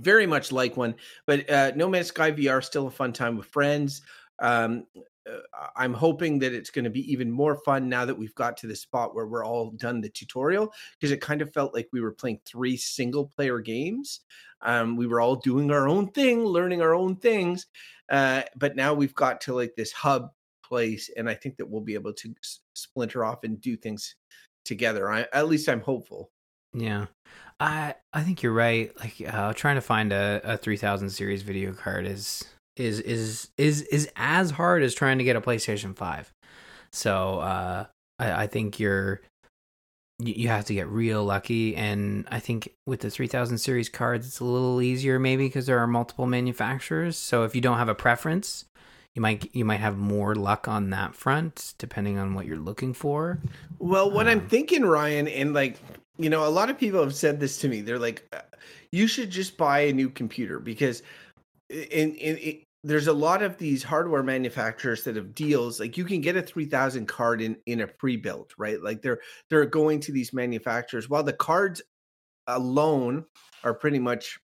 [0.00, 0.94] very much like one.
[1.26, 4.02] But uh, No Man's Sky VR still a fun time with friends.
[4.40, 4.86] Um,
[5.30, 8.56] uh, I'm hoping that it's going to be even more fun now that we've got
[8.58, 11.88] to the spot where we're all done the tutorial because it kind of felt like
[11.92, 14.20] we were playing three single player games.
[14.62, 17.66] Um, we were all doing our own thing, learning our own things.
[18.10, 20.30] Uh, but now we've got to like this hub
[20.64, 24.16] place, and I think that we'll be able to s- splinter off and do things
[24.64, 25.10] together.
[25.10, 26.30] I, at least I'm hopeful.
[26.72, 27.06] Yeah,
[27.60, 28.92] I I think you're right.
[28.98, 32.44] Like uh, trying to find a, a 3000 series video card is
[32.76, 36.32] is is is is as hard as trying to get a PlayStation Five.
[36.92, 37.86] So uh,
[38.18, 39.20] I, I think you're
[40.20, 44.40] you, have to get real lucky, and I think with the 3000 series cards, it's
[44.40, 47.16] a little easier maybe because there are multiple manufacturers.
[47.16, 48.66] So if you don't have a preference.
[49.16, 52.92] You might you might have more luck on that front, depending on what you're looking
[52.92, 53.38] for.
[53.78, 55.78] Well, what I'm Um, thinking, Ryan, and like,
[56.18, 57.80] you know, a lot of people have said this to me.
[57.80, 58.40] They're like, uh,
[58.90, 61.04] you should just buy a new computer because
[61.70, 66.04] in, in, in there's a lot of these hardware manufacturers that have deals like you
[66.04, 68.80] can get a 3000 card in in a pre-built right?
[68.82, 69.20] Like they're
[69.50, 71.08] they're going to these manufacturers.
[71.08, 71.82] While the cards
[72.46, 73.24] alone
[73.64, 74.38] are pretty much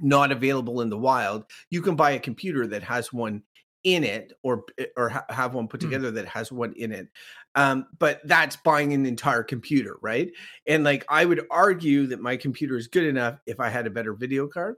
[0.00, 3.42] not available in the wild you can buy a computer that has one
[3.84, 4.64] in it or
[4.96, 5.88] or ha- have one put Hmm.
[5.88, 7.08] together that has one in it.
[7.54, 10.30] Um but that's buying an entire computer right?
[10.66, 13.90] And like i would argue that my computer is good enough if i had a
[13.90, 14.76] better video card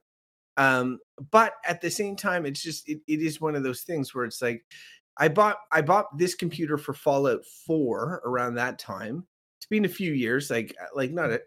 [0.56, 0.98] Um,
[1.30, 4.24] but at the same time, it's just it, it is one of those things where
[4.24, 4.64] it's like
[5.18, 9.24] I bought I bought this computer for Fallout 4 around that time.
[9.58, 11.40] It's been a few years, like uh, like not a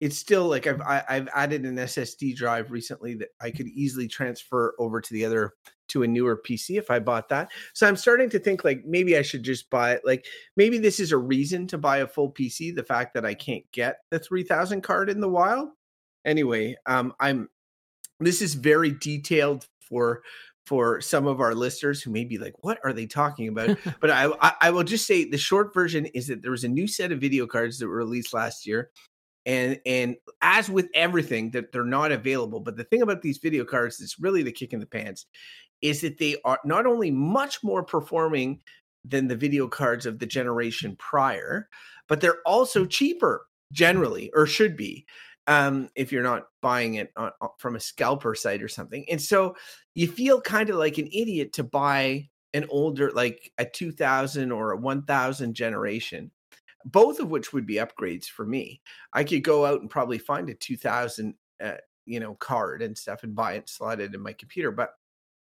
[0.00, 3.50] it's still like I've I, have i have added an SSD drive recently that I
[3.50, 5.54] could easily transfer over to the other
[5.88, 7.50] to a newer PC if I bought that.
[7.72, 10.02] So I'm starting to think like maybe I should just buy it.
[10.04, 12.74] Like maybe this is a reason to buy a full PC.
[12.74, 15.70] The fact that I can't get the 3000 card in the wild.
[16.24, 17.48] Anyway, um, I'm.
[18.24, 20.22] This is very detailed for
[20.66, 24.10] for some of our listeners who may be like, "What are they talking about?" but
[24.10, 27.12] I, I, will just say the short version is that there was a new set
[27.12, 28.90] of video cards that were released last year,
[29.44, 32.60] and and as with everything that they're not available.
[32.60, 35.26] But the thing about these video cards that's really the kick in the pants
[35.82, 38.60] is that they are not only much more performing
[39.04, 41.68] than the video cards of the generation prior,
[42.08, 45.04] but they're also cheaper generally, or should be
[45.46, 49.04] um, if you're not buying it on, from a scalper site or something.
[49.10, 49.56] And so
[49.94, 54.72] you feel kind of like an idiot to buy an older, like a 2000 or
[54.72, 56.30] a 1000 generation,
[56.84, 58.80] both of which would be upgrades for me.
[59.12, 61.72] I could go out and probably find a 2000, uh,
[62.06, 64.70] you know, card and stuff and buy it, slot it in my computer.
[64.70, 64.90] But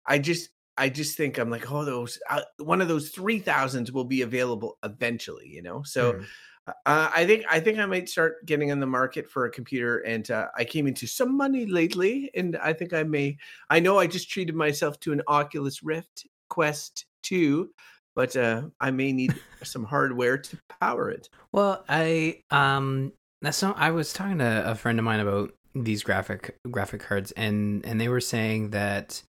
[0.05, 3.91] I just, I just think I'm like, oh, those uh, one of those three thousands
[3.91, 5.83] will be available eventually, you know.
[5.83, 6.25] So mm.
[6.67, 9.99] Uh, I think I think I might start getting in the market for a computer,
[9.99, 13.37] and uh, I came into some money lately, and I think I may.
[13.69, 17.69] I know I just treated myself to an Oculus Rift Quest Two,
[18.15, 21.29] but uh, I may need some hardware to power it.
[21.51, 23.77] Well, I um, that's not.
[23.77, 28.01] I was talking to a friend of mine about these graphic graphic cards, and and
[28.01, 29.21] they were saying that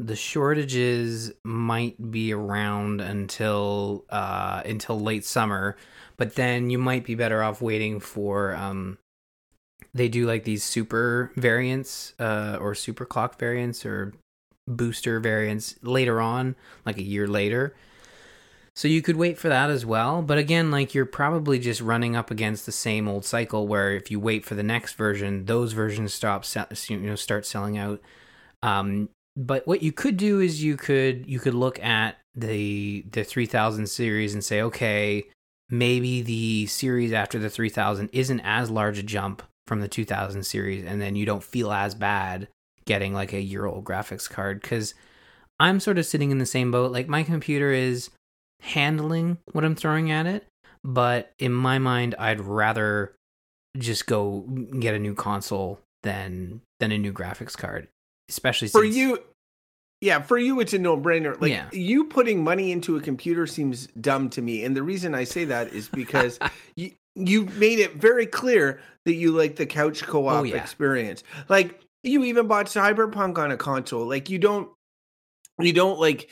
[0.00, 5.76] the shortages might be around until uh until late summer
[6.20, 8.98] but then you might be better off waiting for um
[9.94, 14.12] they do like these super variants uh or super clock variants or
[14.68, 16.54] booster variants later on
[16.84, 17.74] like a year later.
[18.76, 22.14] So you could wait for that as well but again like you're probably just running
[22.14, 25.72] up against the same old cycle where if you wait for the next version those
[25.72, 26.44] versions stop
[26.88, 28.00] you know start selling out.
[28.62, 33.24] Um but what you could do is you could you could look at the the
[33.24, 35.26] 3000 series and say okay
[35.70, 40.84] maybe the series after the 3000 isn't as large a jump from the 2000 series
[40.84, 42.48] and then you don't feel as bad
[42.86, 44.94] getting like a year old graphics card cuz
[45.60, 46.90] I'm sort of sitting in the same boat.
[46.90, 48.08] Like my computer is
[48.62, 50.46] handling what I'm throwing at it
[50.82, 53.14] but in my mind I'd rather
[53.76, 54.40] just go
[54.78, 57.88] get a new console than than a new graphics card
[58.28, 59.18] especially for you
[60.00, 61.40] yeah, for you it's a no-brainer.
[61.40, 61.68] Like yeah.
[61.72, 64.64] you putting money into a computer seems dumb to me.
[64.64, 66.38] And the reason I say that is because
[66.76, 70.56] you you made it very clear that you like the couch co-op oh, yeah.
[70.56, 71.22] experience.
[71.48, 74.06] Like you even bought Cyberpunk on a console.
[74.06, 74.70] Like you don't
[75.58, 76.30] you don't like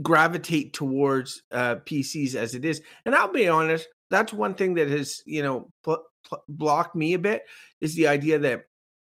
[0.00, 2.80] gravitate towards uh PCs as it is.
[3.04, 7.12] And I'll be honest, that's one thing that has, you know, pl- pl- blocked me
[7.12, 7.42] a bit
[7.82, 8.62] is the idea that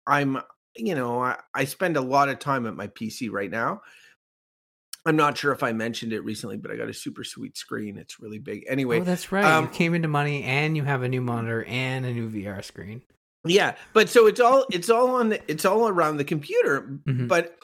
[0.08, 0.38] I'm
[0.78, 3.82] you know, I, I spend a lot of time at my PC right now.
[5.04, 7.96] I'm not sure if I mentioned it recently, but I got a super sweet screen.
[7.96, 8.64] It's really big.
[8.68, 9.44] Anyway, oh, that's right.
[9.44, 12.64] Um, you came into money, and you have a new monitor and a new VR
[12.64, 13.02] screen.
[13.44, 17.00] Yeah, but so it's all it's all on the it's all around the computer.
[17.06, 17.28] Mm-hmm.
[17.28, 17.56] But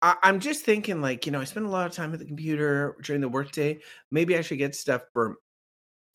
[0.00, 2.24] I, am just thinking, like you know, I spend a lot of time at the
[2.24, 3.80] computer during the workday.
[4.10, 5.36] Maybe I should get stuff for,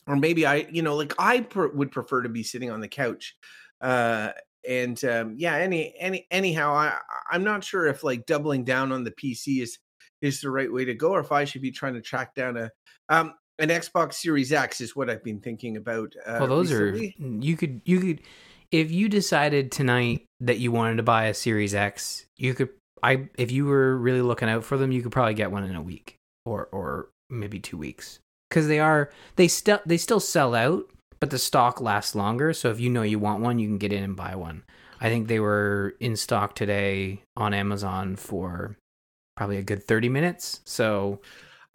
[0.07, 2.87] or maybe I, you know, like I per, would prefer to be sitting on the
[2.87, 3.35] couch
[3.81, 4.31] uh
[4.67, 6.97] and um, yeah any any anyhow i
[7.31, 9.77] i'm not sure if like doubling down on the pc is
[10.21, 12.57] is the right way to go or if i should be trying to track down
[12.57, 12.69] a
[13.09, 17.15] um an xbox series x is what i've been thinking about uh, well those recently.
[17.19, 18.21] are you could you could
[18.71, 22.69] if you decided tonight that you wanted to buy a series x you could
[23.01, 25.75] i if you were really looking out for them you could probably get one in
[25.75, 30.55] a week or or maybe two weeks because they are they still they still sell
[30.55, 30.89] out
[31.23, 32.51] but the stock lasts longer.
[32.51, 34.61] So if you know you want one, you can get in and buy one.
[34.99, 38.75] I think they were in stock today on Amazon for
[39.37, 40.59] probably a good 30 minutes.
[40.65, 41.21] So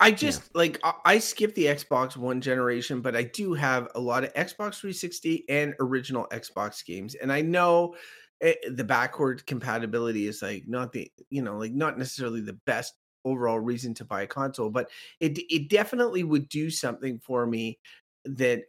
[0.00, 0.58] I just yeah.
[0.58, 4.80] like I skipped the Xbox One generation, but I do have a lot of Xbox
[4.80, 7.94] 360 and original Xbox games, and I know
[8.42, 12.58] it, eh, the backward compatibility is like not the you know like not necessarily the
[12.66, 14.90] best overall reason to buy a console, but
[15.20, 17.78] it it definitely would do something for me
[18.26, 18.64] that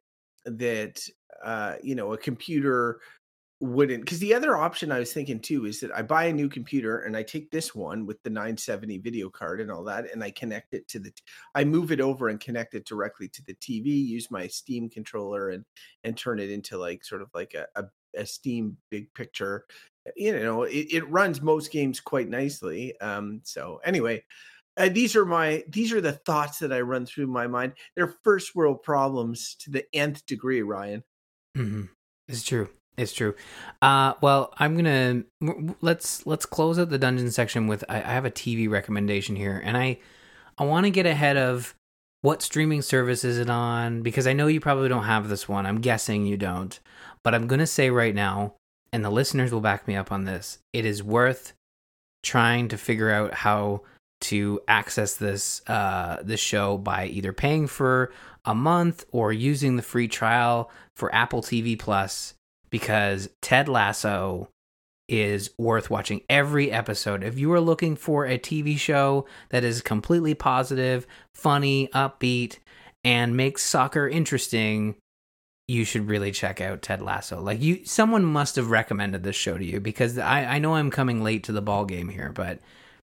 [0.46, 1.02] that
[1.44, 3.00] uh, you know a computer
[3.62, 6.48] wouldn't because the other option I was thinking too is that I buy a new
[6.48, 10.24] computer and I take this one with the 970 video card and all that and
[10.24, 11.12] I connect it to the
[11.56, 15.50] I move it over and connect it directly to the TV use my Steam controller
[15.50, 15.66] and
[16.06, 17.84] and turn it into like sort of like a, a,
[18.16, 19.66] a Steam big picture
[20.16, 23.00] you know it, it runs most games quite nicely.
[23.02, 24.24] Um, so anyway,
[24.80, 27.74] uh, these are my these are the thoughts that I run through my mind.
[27.96, 31.04] They're first world problems to the nth degree, Ryan.
[31.58, 31.84] Mm-hmm.
[32.30, 32.70] It's true.
[32.98, 33.36] It's true.
[33.82, 35.24] Uh, well, I'm gonna
[35.82, 39.62] let's let's close out the dungeon section with I, I have a TV recommendation here,
[39.64, 40.00] and I
[40.58, 41.76] I want to get ahead of
[42.22, 45.66] what streaming service is it on because I know you probably don't have this one.
[45.66, 46.78] I'm guessing you don't,
[47.24, 48.56] but I'm gonna say right now,
[48.94, 50.60] and the listeners will back me up on this.
[50.72, 51.54] It is worth
[52.24, 53.82] trying to figure out how
[54.22, 58.12] to access this uh, this show by either paying for
[58.46, 62.34] a month or using the free trial for Apple TV Plus
[62.70, 64.50] because Ted Lasso
[65.08, 67.24] is worth watching every episode.
[67.24, 72.58] If you are looking for a TV show that is completely positive, funny, upbeat,
[73.04, 74.96] and makes soccer interesting,
[75.68, 77.42] you should really check out Ted Lasso.
[77.42, 80.92] Like you someone must have recommended this show to you because I, I know I'm
[80.92, 82.60] coming late to the ball game here, but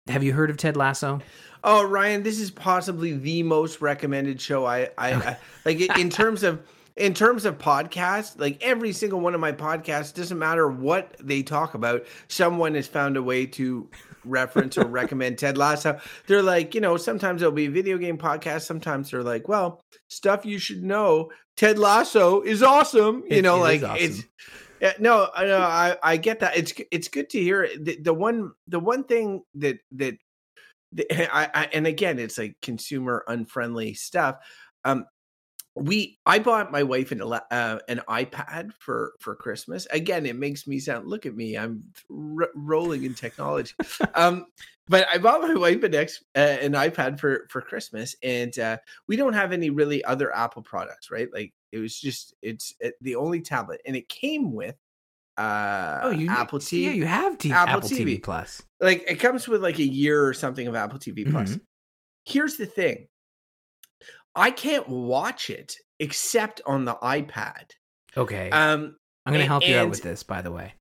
[0.09, 1.21] have you heard of Ted Lasso?
[1.65, 6.43] Oh, Ryan, this is possibly the most recommended show I I, I like in terms
[6.43, 6.61] of
[6.97, 11.43] in terms of podcasts, like every single one of my podcasts, doesn't matter what they
[11.43, 13.89] talk about, someone has found a way to
[14.25, 15.99] reference or recommend Ted Lasso.
[16.27, 18.63] They're like, you know, sometimes it'll be a video game podcast.
[18.63, 21.31] Sometimes they're like, well, stuff you should know.
[21.57, 23.25] Ted Lasso is awesome.
[23.29, 24.05] You It- know, it like awesome.
[24.05, 24.23] it's.
[24.81, 26.57] Yeah, no, I I get that.
[26.57, 27.69] It's it's good to hear.
[27.79, 30.17] The, the one the one thing that that
[30.93, 34.37] the, I, I and again, it's like consumer unfriendly stuff.
[34.85, 35.07] Um,
[35.77, 39.87] we I bought my wife an uh, an iPad for for Christmas.
[39.91, 41.07] Again, it makes me sound.
[41.07, 43.75] Look at me, I'm r- rolling in technology.
[44.15, 44.47] um,
[44.89, 48.79] but I bought my wife an ex, uh, an iPad for for Christmas, and uh,
[49.07, 51.29] we don't have any really other Apple products, right?
[51.33, 54.77] Like it was just it's uh, the only tablet, and it came with
[55.37, 56.85] uh Oh, you Apple TV.
[56.85, 58.17] Yeah, you have T- Apple Apple, TV.
[58.17, 58.23] TV.
[58.23, 58.63] Plus.
[58.81, 61.51] like it comes with like a year or something of Apple TV Plus.
[61.51, 61.61] Mhm.
[62.25, 63.09] Here's the thing.
[64.37, 67.71] I can't watch it except on the iPad.
[68.17, 70.75] Okay, Um I'm gonna a- help you out with this, by the way.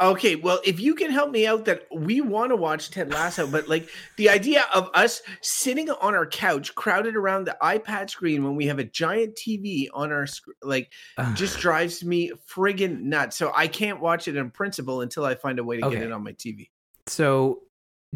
[0.00, 3.46] okay, well if you can help me out that we want to watch Ted Lasso
[3.48, 8.44] but like the idea of us sitting on our couch crowded around the iPad screen
[8.44, 10.92] when we have a giant TV on our screen, like
[11.34, 13.36] just drives me friggin' nuts.
[13.36, 15.96] So I can't watch it in principle until I find a way to Okay.
[15.96, 16.68] get it on my TV.
[17.08, 17.62] so,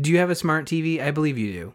[0.00, 1.00] do you have a smart TV?
[1.02, 1.74] I believe you do.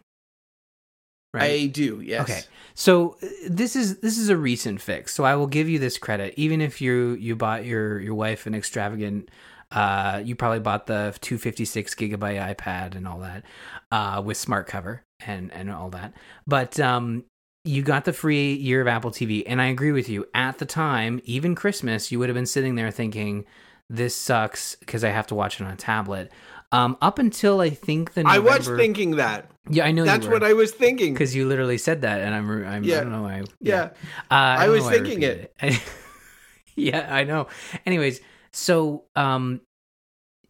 [1.41, 2.21] I do, yes.
[2.21, 2.41] Okay.
[2.77, 5.13] So uh, this is this is a recent fix.
[5.13, 6.35] So I will give you this credit.
[6.37, 9.29] Even if you you bought your your wife an extravagant
[9.71, 13.43] uh you probably bought the 256 gigabyte iPad and all that
[13.91, 16.13] uh with smart cover and and all that.
[16.45, 17.25] But um
[17.65, 20.25] you got the free year of Apple TV and I agree with you.
[20.33, 23.43] At the time, even Christmas, you would have been sitting there thinking
[23.89, 26.31] this sucks because I have to watch it on a tablet.
[26.71, 29.51] Um up until I think the I was thinking that.
[29.69, 31.13] Yeah, I know That's what I was thinking.
[31.13, 33.43] because you literally said that, and I'm, I'm I don't know why.
[33.59, 33.81] Yeah.
[33.83, 33.89] Uh,
[34.29, 35.53] I, I was know why thinking it.
[36.75, 37.47] yeah, I know.
[37.85, 39.61] Anyways, so um,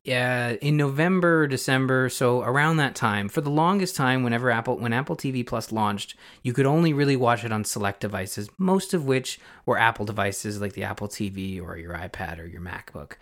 [0.07, 4.93] yeah, in November, December, so around that time, for the longest time, whenever Apple, when
[4.93, 9.05] Apple TV Plus launched, you could only really watch it on select devices, most of
[9.05, 13.13] which were Apple devices like the Apple TV or your iPad or your MacBook.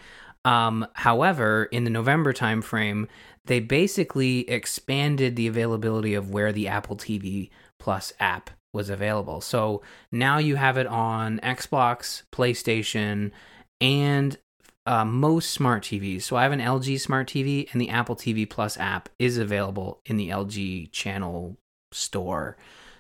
[0.46, 3.08] Um, however, in the November timeframe,
[3.46, 9.42] they basically expanded the availability of where the Apple TV Plus app was available.
[9.42, 9.82] So
[10.12, 13.32] now you have it on Xbox, PlayStation,
[13.80, 14.38] and
[14.86, 16.24] uh, most smart TVs.
[16.24, 20.00] So I have an LG smart TV, and the Apple TV Plus app is available
[20.06, 21.58] in the LG channel
[21.92, 22.58] store.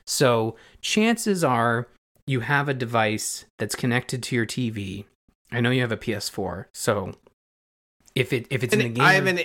[0.07, 1.87] So chances are
[2.27, 5.05] you have a device that's connected to your TV.
[5.51, 7.13] I know you have a PS4, so
[8.15, 9.39] if it if it's in the game, I have an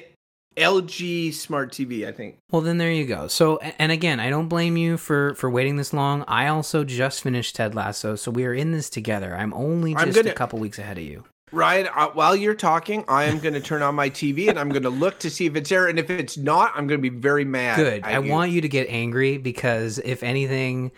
[0.56, 2.38] LG smart TV, I think.
[2.50, 3.28] well, then there you go.
[3.28, 6.24] So, and again, I don't blame you for for waiting this long.
[6.26, 9.34] I also just finished Ted Lasso, so we are in this together.
[9.36, 11.24] I'm only I'm just a gonna- couple weeks ahead of you.
[11.52, 14.68] Ryan, uh, while you're talking, I am going to turn on my TV and I'm
[14.68, 15.88] going to look to see if it's there.
[15.88, 17.74] And if it's not, I'm going to be very mad.
[17.76, 18.04] Good.
[18.04, 18.30] I you.
[18.30, 20.92] want you to get angry because if anything,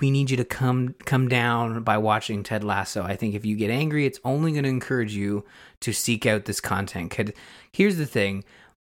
[0.00, 3.04] we need you to come come down by watching Ted Lasso.
[3.04, 5.44] I think if you get angry, it's only going to encourage you
[5.84, 7.10] to seek out this content.
[7.10, 7.30] 'Cause
[7.72, 8.44] Here's the thing.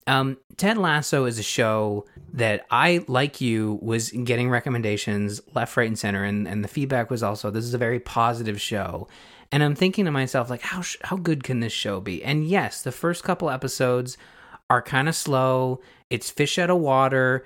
[0.07, 5.86] Um, Ted Lasso is a show that I, like you, was getting recommendations left, right,
[5.86, 9.07] and center, and, and the feedback was also this is a very positive show.
[9.53, 12.24] And I'm thinking to myself, like, how sh- how good can this show be?
[12.24, 14.16] And yes, the first couple episodes
[14.70, 15.80] are kind of slow.
[16.09, 17.45] It's fish out of water.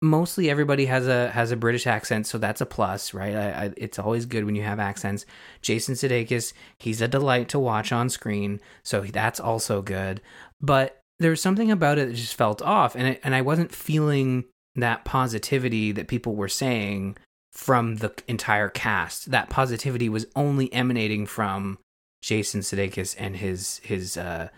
[0.00, 3.34] Mostly everybody has a has a British accent, so that's a plus, right?
[3.34, 5.26] I, I, it's always good when you have accents.
[5.62, 10.20] Jason Sudeikis, he's a delight to watch on screen, so that's also good.
[10.60, 14.44] But there's something about it that just felt off, and it, and I wasn't feeling
[14.76, 17.16] that positivity that people were saying
[17.52, 19.30] from the entire cast.
[19.30, 21.78] That positivity was only emanating from
[22.22, 24.48] Jason Sudeikis and his his uh,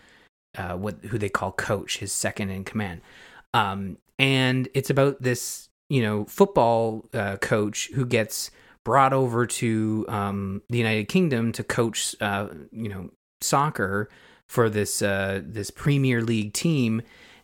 [0.55, 3.01] uh, what who they call coach, his second in command.
[3.53, 8.51] Um, and it's about this you know football uh, coach who gets
[8.85, 13.09] brought over to um, the United Kingdom to coach uh, you know
[13.41, 14.09] soccer
[14.47, 17.01] for this uh, this Premier League team,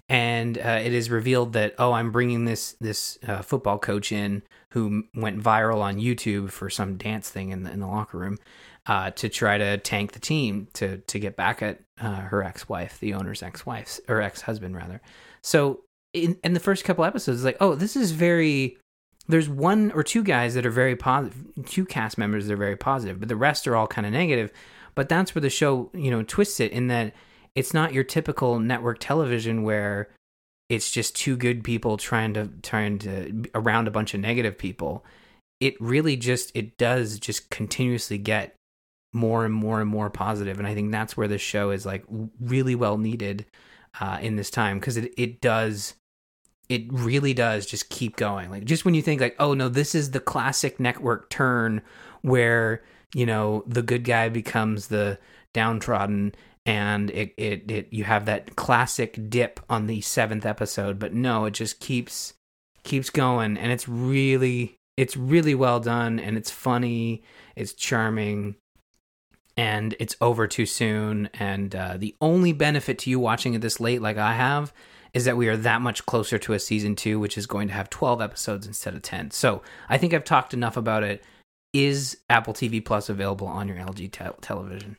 [0.07, 4.43] and uh, it is revealed that oh I'm bringing this this uh, football coach in
[4.69, 8.37] who went viral on YouTube for some dance thing in the in the locker room.
[8.85, 12.99] Uh, to try to tank the team to to get back at her ex wife,
[13.01, 15.01] the owner's ex wife or ex husband rather.
[15.41, 15.81] So
[16.23, 18.77] in, in the first couple episodes, like, oh, this is very.
[19.29, 22.77] There's one or two guys that are very positive, two cast members that are very
[22.77, 24.53] positive, but the rest are all kind of negative.
[24.95, 27.13] But that's where the show, you know, twists it in that
[27.53, 30.09] it's not your typical network television where
[30.69, 35.05] it's just two good people trying to trying to around a bunch of negative people.
[35.59, 38.55] It really just it does just continuously get
[39.13, 42.03] more and more and more positive, and I think that's where the show is like
[42.39, 43.45] really well needed
[43.99, 45.95] uh, in this time because it it does
[46.69, 48.49] it really does just keep going.
[48.49, 51.81] Like just when you think like, oh no, this is the classic network turn
[52.21, 55.17] where you know the good guy becomes the
[55.53, 61.13] downtrodden and it, it it you have that classic dip on the seventh episode but
[61.13, 62.33] no it just keeps
[62.83, 67.23] keeps going and it's really it's really well done and it's funny
[67.55, 68.55] it's charming
[69.57, 71.29] and it's over too soon.
[71.33, 74.71] And uh, the only benefit to you watching it this late, like I have,
[75.13, 77.73] is that we are that much closer to a season two, which is going to
[77.73, 79.31] have 12 episodes instead of 10.
[79.31, 81.23] So I think I've talked enough about it.
[81.73, 84.97] Is Apple TV Plus available on your LG te- television?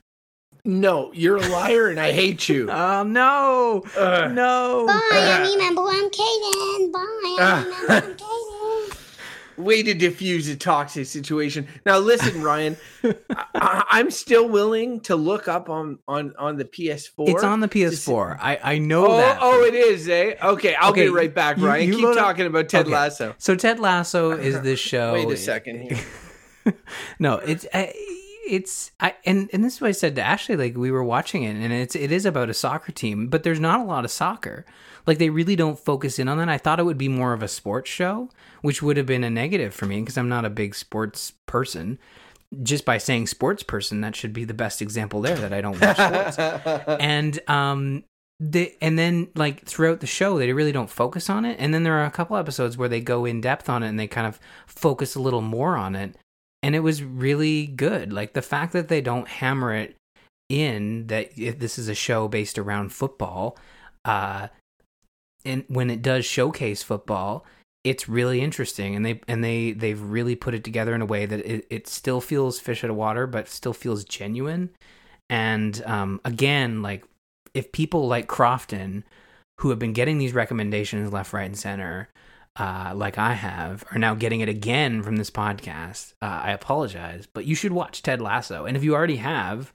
[0.64, 2.68] No, you're a liar and I hate you.
[2.70, 3.84] Oh, no.
[3.96, 4.86] Uh, no.
[4.86, 6.92] Bye, I remember I'm Caden.
[6.92, 9.07] Bye, I remember I'm Caden.
[9.58, 11.66] Way to diffuse a toxic situation.
[11.84, 12.76] Now, listen, Ryan,
[13.54, 17.28] I, I'm still willing to look up on on on the PS4.
[17.28, 18.38] It's on the PS4.
[18.40, 19.38] I, I know Oh, that.
[19.40, 20.34] oh, it is, eh?
[20.42, 21.88] Okay, I'll Okay, be right back, Ryan.
[21.88, 22.94] you Keep up- talking about Ted Okay.
[22.94, 23.34] Lasso.
[23.38, 25.12] So Ted Lasso is this show.
[25.14, 26.74] Wait a second here.
[27.18, 27.92] no, it's I
[28.48, 30.56] it's I and and this is what I said to Ashley.
[30.56, 33.60] Like we were watching it, and it's it is about a soccer team, but there's
[33.60, 34.64] not a lot of soccer.
[35.06, 36.48] Like they really don't focus in on that.
[36.48, 38.30] I thought it would be more of a sports show,
[38.62, 41.98] which would have been a negative for me because I'm not a big sports person.
[42.62, 45.80] Just by saying sports person, that should be the best example there that I don't
[45.80, 46.38] watch sports
[47.00, 48.04] and um
[48.40, 51.82] they and then like throughout the show they really don't focus on it and then
[51.82, 54.26] there are a couple episodes where they go in depth on it and they kind
[54.26, 56.16] of focus a little more on it
[56.62, 58.12] and it was really good.
[58.12, 59.96] Like the fact that they don't hammer it
[60.48, 63.58] in that this is a show based around football
[64.06, 64.48] uh
[65.44, 67.44] and when it does showcase football
[67.84, 68.94] it's really interesting.
[68.94, 71.86] And they and they they've really put it together in a way that it, it
[71.86, 74.70] still feels fish out of water but still feels genuine.
[75.30, 77.04] And um, again, like
[77.54, 79.04] if people like Crofton,
[79.60, 82.08] who have been getting these recommendations left, right, and center,
[82.58, 87.26] uh, like I have, are now getting it again from this podcast, uh, I apologize,
[87.26, 88.64] but you should watch Ted Lasso.
[88.64, 89.72] And if you already have,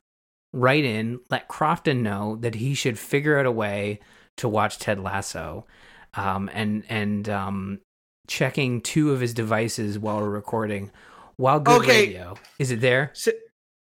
[0.52, 4.00] write in, let Crofton know that he should figure out a way
[4.38, 5.66] to watch Ted Lasso,
[6.16, 7.80] um, and and um,
[8.28, 10.92] checking two of his devices while we're recording.
[11.38, 12.08] While good Okay.
[12.08, 13.12] radio, is it there?
[13.14, 13.32] So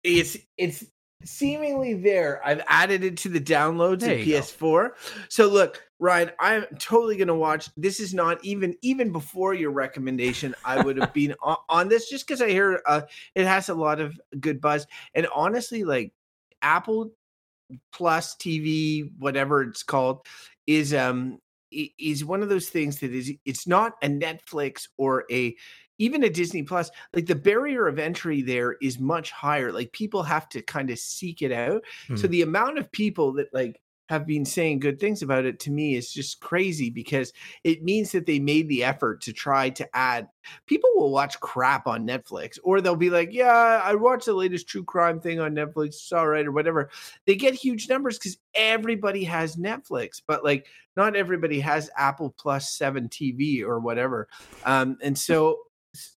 [0.03, 0.85] it's it's
[1.25, 2.41] seemingly there.
[2.45, 4.25] I've added it to the downloads There of.
[4.25, 4.91] PS4.
[5.29, 7.69] So look, Ryan, I'm totally gonna watch.
[7.75, 10.55] This is not even even before your recommendation.
[10.63, 13.01] I would have been on, on this just because I hear uh,
[13.33, 14.85] it has a lot of good buzz.
[15.13, 16.13] And honestly, like
[16.61, 17.11] Apple
[17.91, 20.25] Plus TV, whatever it's called,
[20.67, 21.39] is um
[21.71, 25.55] is one of those things that is it's not a Netflix or a
[25.97, 29.71] even a Disney Plus, like the barrier of entry there is much higher.
[29.71, 31.83] Like people have to kind of seek it out.
[32.13, 32.31] So Hmm.
[32.31, 35.95] the amount of people that like have been saying good things about it to me
[35.95, 37.33] is just crazy because
[37.63, 40.27] it means that they made the effort to try to add
[40.67, 44.67] people will watch crap on Netflix or they'll be like, Yeah, I watched the latest
[44.67, 46.91] true crime thing on Netflix, it's all right, or whatever.
[47.25, 52.71] They get huge numbers because everybody has Netflix, but like not everybody has Apple Plus
[52.71, 54.27] 7 TV or whatever.
[54.63, 55.59] Um, and so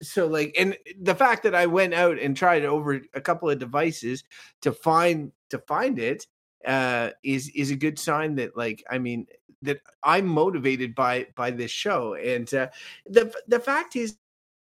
[0.02, 3.58] so like and the fact that I went out and tried over a couple of
[3.58, 4.24] devices
[4.62, 6.26] to find to find it
[6.66, 9.26] uh is is a good sign that like I mean
[9.62, 12.14] that I'm motivated by by this show.
[12.14, 12.68] And uh,
[13.06, 14.16] the the fact is,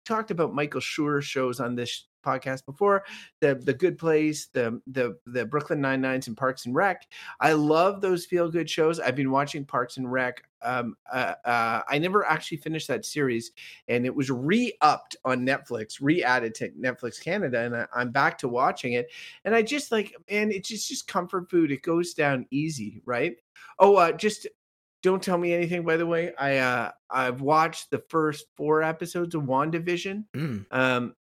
[0.06, 3.04] talked about Michael Schur shows on this podcast before
[3.42, 7.08] the the good place the the the brooklyn nine nines and parks and rec.
[7.40, 9.00] I love those feel good shows.
[9.00, 13.52] I've been watching parks and rec um uh, uh, i never actually finished that series
[13.88, 18.48] and it was re-upped on netflix re-added to netflix canada and I, i'm back to
[18.48, 19.12] watching it
[19.44, 21.72] and i just like man it's just just comfort food.
[21.72, 23.36] It goes down easy right?
[23.80, 24.48] Oh uh just
[25.04, 26.34] don't tell me anything by the way.
[26.40, 30.66] I uh i've watched the first four episodes of wandavision Mm.
[30.72, 31.16] um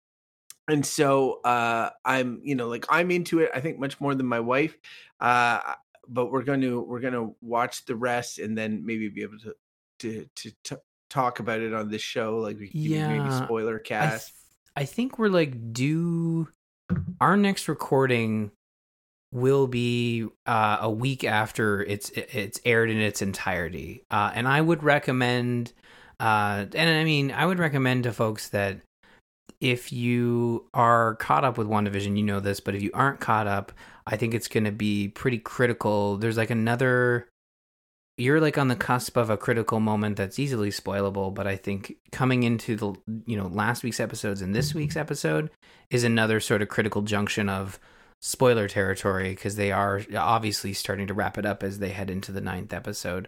[0.70, 4.26] and so uh i'm you know like i'm into it i think much more than
[4.26, 4.78] my wife
[5.20, 5.60] uh
[6.08, 9.40] but we're going to we're going to watch the rest and then maybe be able
[9.40, 9.54] to
[10.00, 10.76] to to t-
[11.10, 13.86] talk about it on this show like we can give maybe Yeah, spoiler I, th-
[13.86, 14.34] cast
[14.76, 16.48] I think we're like due.
[17.22, 18.52] Our next recording
[19.32, 24.62] will be uh, a week after it's it's aired in its entirety, uh, and I
[24.62, 25.74] would recommend.
[26.20, 28.82] Uh, and I mean, I would recommend to folks that
[29.60, 33.48] if you are caught up with WandaVision, you know this, but if you aren't caught
[33.48, 33.72] up,
[34.06, 36.18] I think it's going to be pretty critical.
[36.18, 37.28] There's like another
[38.18, 41.96] you're like on the cusp of a critical moment that's easily spoilable but i think
[42.12, 42.94] coming into the
[43.26, 45.50] you know last week's episodes and this week's episode
[45.90, 47.80] is another sort of critical junction of
[48.22, 52.32] spoiler territory because they are obviously starting to wrap it up as they head into
[52.32, 53.28] the ninth episode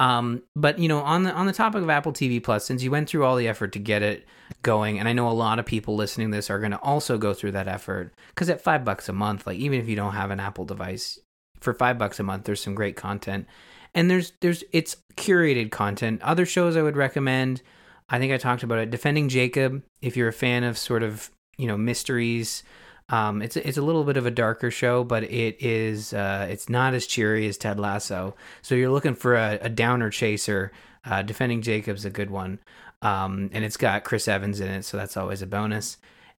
[0.00, 2.90] um but you know on the on the topic of apple tv plus since you
[2.90, 4.26] went through all the effort to get it
[4.62, 7.18] going and i know a lot of people listening to this are going to also
[7.18, 10.14] go through that effort because at five bucks a month like even if you don't
[10.14, 11.18] have an apple device
[11.62, 13.46] for five bucks a month there's some great content.
[13.94, 16.22] And there's there's it's curated content.
[16.22, 17.62] Other shows i would recommend
[18.08, 21.30] i think i talked about it defending jacob if you're a fan of sort of
[21.56, 22.62] you know mysteries
[23.08, 26.68] um it's it's a little bit of a darker show but it is uh it's
[26.68, 28.34] not as cheery as ted lasso.
[28.62, 30.72] So you're looking for a, a downer chaser.
[31.04, 32.58] Uh defending jacob's a good one.
[33.02, 35.96] Um and it's got chris evans in it so that's always a bonus.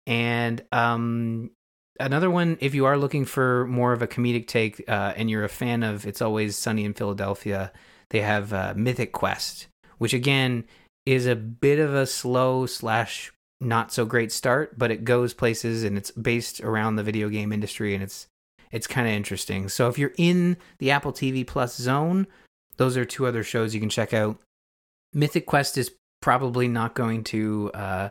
[0.06, 1.50] And um
[2.00, 5.44] another one if you are looking for more of a comedic take uh, and you're
[5.44, 7.72] a fan of it's always sunny in philadelphia
[8.10, 10.64] they have uh, mythic quest which again
[11.06, 13.32] is a bit of a slow slash
[13.62, 17.52] not so great start but it goes places and it's based around the video game
[17.52, 18.26] industry and it's
[18.70, 19.68] it's kind of interesting.
[19.68, 22.26] So if you're in the apple tv plus zone
[22.76, 24.38] those are two other shows you can check out.
[25.12, 28.08] Mythic quest is probably not going to uh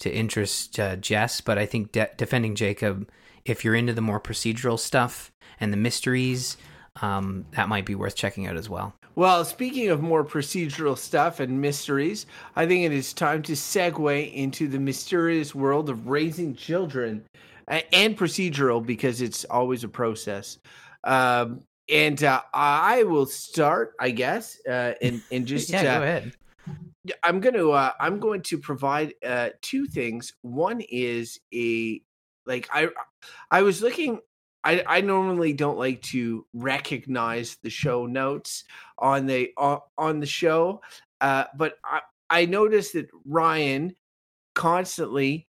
[0.00, 3.10] to interest uh, Jess, but I think De- defending Jacob,
[3.44, 6.56] if you're into the more procedural stuff and the mysteries,
[7.02, 8.94] um, that might be worth checking out as well.
[9.14, 14.32] Well, speaking of more procedural stuff and mysteries, I think it is time to segue
[14.32, 17.24] into the mysterious world of raising children
[17.66, 20.58] and procedural because it's always a process.
[21.04, 26.02] Um, and uh, I will start, I guess, uh, and and just yeah, uh, go
[26.02, 26.32] ahead.
[27.22, 30.34] I'm going to uh, I'm going to provide uh, two things.
[30.42, 32.02] One is a
[32.46, 32.88] like I
[33.50, 34.20] I was looking.
[34.68, 38.64] I I normally don't like to recognize the show notes
[38.98, 40.82] on the on, on the show,
[41.22, 43.96] uh, but I I noticed that Ryan
[44.54, 45.48] constantly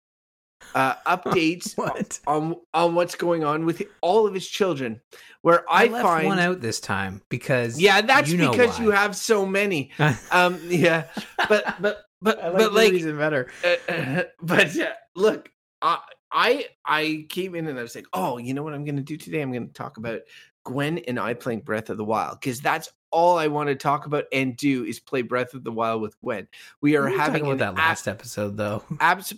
[0.75, 2.19] uh, updates What?
[2.27, 5.01] on on what's going on with all of his children.
[5.41, 8.91] Where I, I, left find one out this time because yeah, that's you because you
[8.91, 9.91] have so many.
[10.31, 11.05] Um, yeah,
[11.49, 13.49] but but but I like but like, better.
[13.63, 15.49] uh, but uh, look,
[16.31, 19.03] I I came in and I was like, oh, you know what I'm going to
[19.03, 19.41] do today?
[19.41, 20.21] I'm going to talk about
[20.63, 24.05] Gwen and I playing Breath of the Wild because that's all I want to talk
[24.05, 26.47] about and do is play Breath of the Wild with Gwen.
[26.81, 28.83] We are We having about that last episode though.
[28.99, 29.33] abs-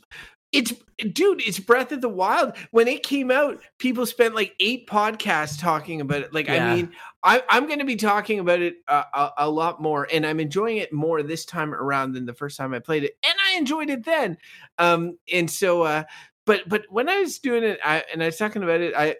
[0.51, 0.73] it's
[1.13, 2.53] dude, it's Breath of the Wild.
[2.71, 6.33] When it came out, people spent like eight podcasts talking about it.
[6.33, 6.71] Like, Yeah.
[6.71, 10.07] I mean, I, I'm going to be talking about it uh, a, a lot more,
[10.11, 13.15] and I'm enjoying it more this time around than the first time I played it,
[13.23, 14.37] and I enjoyed it then.
[14.77, 16.03] Um, and so, uh,
[16.49, 19.15] but but when I was doing it, I, and I was talking about it, I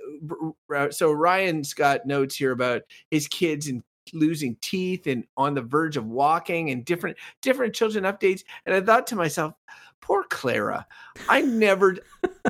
[0.75, 5.61] uh, so Ryan's got notes here about his kids and losing teeth and on the
[5.61, 9.53] verge of walking and different different children updates, and I thought to myself,
[10.01, 10.87] poor Clara.
[11.27, 11.97] I never,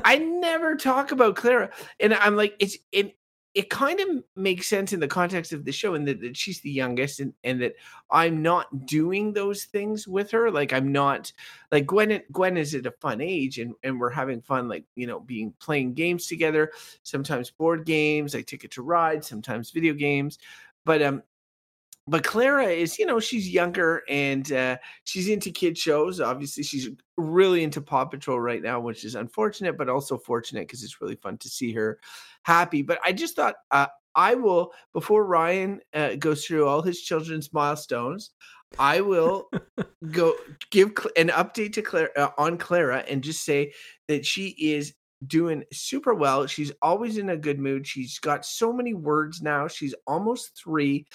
[0.02, 1.68] I never talk about Clara,
[2.00, 3.18] and I'm like, it's it.
[3.54, 6.60] It kind of makes sense in the context of the show, and that, that she's
[6.60, 7.74] the youngest, and, and that
[8.10, 10.50] I'm not doing those things with her.
[10.50, 11.32] Like I'm not
[11.72, 12.22] like Gwen.
[12.30, 15.52] Gwen is at a fun age, and and we're having fun, like you know, being
[15.60, 16.70] playing games together.
[17.02, 18.34] Sometimes board games.
[18.34, 19.24] I Ticket to Ride.
[19.24, 20.38] Sometimes video games,
[20.84, 21.22] but um,
[22.06, 26.20] but Clara is, you know, she's younger and uh, she's into kid shows.
[26.20, 30.82] Obviously, she's really into Paw Patrol right now, which is unfortunate, but also fortunate because
[30.82, 32.00] it's really fun to see her
[32.42, 32.82] happy.
[32.82, 37.52] But I just thought uh, I will before Ryan uh, goes through all his children's
[37.52, 38.30] milestones.
[38.78, 39.50] I will
[40.10, 40.34] go
[40.70, 43.72] give an update to Clara uh, on Clara and just say
[44.08, 44.94] that she is
[45.26, 46.46] doing super well.
[46.46, 47.86] She's always in a good mood.
[47.86, 49.68] She's got so many words now.
[49.68, 51.06] She's almost 3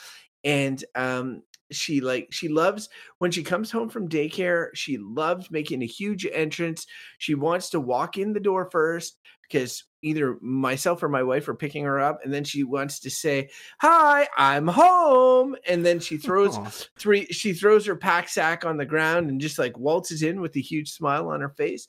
[0.46, 1.42] and um
[1.72, 6.26] she like she loves when she comes home from daycare she loves making a huge
[6.32, 6.86] entrance
[7.18, 11.56] she wants to walk in the door first because either myself or my wife are
[11.56, 13.50] picking her up and then she wants to say
[13.82, 16.72] hi i'm home and then she throws Aw.
[17.00, 20.56] three she throws her pack sack on the ground and just like waltzes in with
[20.56, 21.88] a huge smile on her face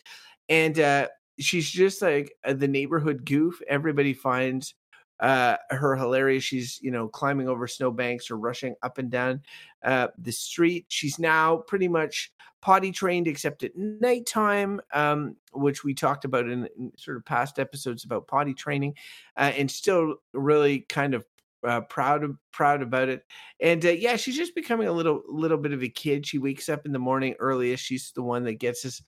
[0.49, 1.07] and uh
[1.39, 4.75] she's just like uh, the neighborhood goof everybody finds
[5.21, 9.41] uh her hilarious she's you know climbing over snowbanks or rushing up and down
[9.85, 10.85] uh the street.
[10.89, 16.69] She's now pretty much potty trained except at nighttime um which we talked about in,
[16.79, 18.95] in sort of past episodes about potty training
[19.37, 21.25] uh, and still really kind of
[21.67, 23.25] uh, proud proud about it.
[23.61, 26.27] And uh, yeah she's just becoming a little little bit of a kid.
[26.27, 27.85] She wakes up in the morning earliest.
[27.85, 29.03] She's the one that gets us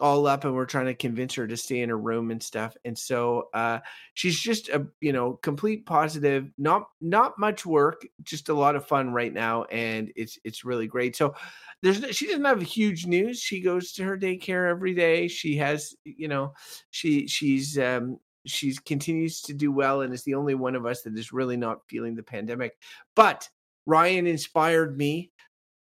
[0.00, 2.74] all up and we're trying to convince her to stay in her room and stuff
[2.84, 3.78] and so uh
[4.14, 8.86] she's just a you know complete positive not not much work just a lot of
[8.86, 11.34] fun right now and it's it's really great so
[11.82, 15.94] there's she doesn't have huge news she goes to her daycare every day she has
[16.04, 16.54] you know
[16.90, 21.02] she she's um she's continues to do well and is the only one of us
[21.02, 22.72] that is really not feeling the pandemic
[23.14, 23.48] but
[23.86, 25.30] ryan inspired me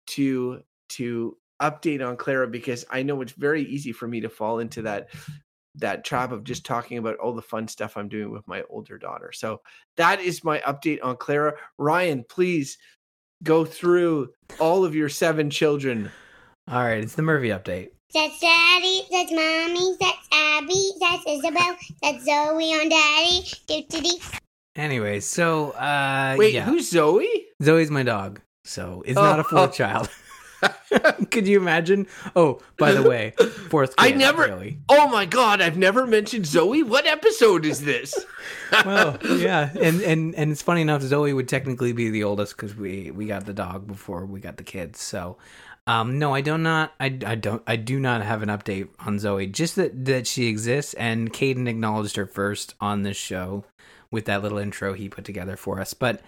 [0.07, 4.59] to to update on Clara because I know it's very easy for me to fall
[4.59, 5.09] into that
[5.75, 8.99] that trap of just talking about all the fun stuff I'm doing with my older
[8.99, 9.31] daughter.
[9.31, 9.61] So
[9.97, 11.55] that is my update on Clara.
[11.79, 12.77] Ryan, please
[13.41, 16.11] go through all of your seven children.
[16.69, 17.89] All right, it's the Murphy update.
[18.13, 23.41] That's Daddy, that's Mommy, that's Abby, that's Isabel, that's Zoe on Daddy.
[23.67, 24.21] Doo-doo-dee.
[24.75, 26.65] Anyways, so uh Wait, yeah.
[26.65, 27.47] who's Zoe?
[27.63, 29.45] Zoe's my dog, so it's not a Oh.
[29.45, 30.09] fourth child.
[31.31, 32.07] Could you imagine?
[32.35, 33.31] Oh, by the way,
[33.69, 33.93] fourth.
[33.97, 34.77] I never- Zoe.
[34.89, 36.83] Oh my god, I've never mentioned Zoe.
[36.83, 38.13] What episode is this?
[38.85, 41.03] Well, yeah, and and and it's funny enough.
[41.03, 44.57] Zoe would technically be the oldest because we we got the dog before we got
[44.57, 44.99] the kids.
[44.99, 45.37] So,
[45.85, 46.91] um, no, I do not.
[46.99, 47.61] I, I don't.
[47.67, 49.45] I do not have an update on Zoe.
[49.45, 53.63] Just that that she exists, and Caden acknowledged her first on this show
[54.09, 55.93] with that little intro he put together for us.
[55.93, 56.21] But,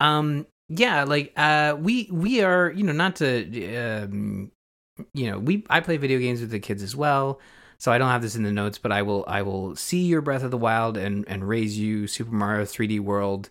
[0.00, 4.50] um, yeah, like uh, we we are you know not to um,
[5.12, 7.40] you know we I play video games with the kids as well.
[7.78, 10.22] So I don't have this in the notes, but I will I will see your
[10.22, 13.50] Breath of the Wild and and raise you Super Mario 3D World.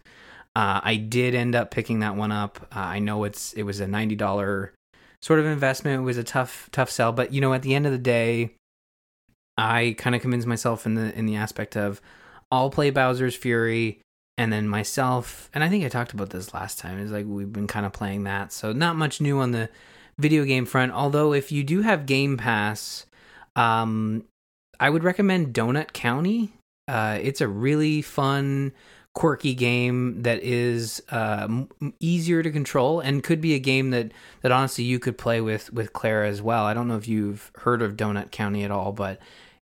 [0.56, 2.68] Uh, I did end up picking that one up.
[2.76, 4.74] Uh, I know it's it was a ninety dollar
[5.22, 6.02] sort of investment.
[6.02, 8.56] It was a tough tough sell, but you know at the end of the day,
[9.58, 12.02] I kind of convinced myself in the in the aspect of
[12.52, 14.03] I'll play Bowser's Fury
[14.38, 17.00] and then myself and I think I talked about this last time.
[17.00, 19.70] Is like we've been kind of playing that, so not much new on the
[20.18, 20.92] video game front.
[20.92, 23.06] Although if you do have Game Pass,
[23.56, 24.24] um,
[24.80, 26.54] I would recommend Donut County.
[26.88, 28.74] Uh, it's a really fun,
[29.16, 31.48] quirky game that is uh,
[32.00, 34.12] easier to control and could be a game that
[34.42, 36.66] that honestly you could play with with Clara as well.
[36.66, 39.20] I don't know if you've heard of Donut County at all, but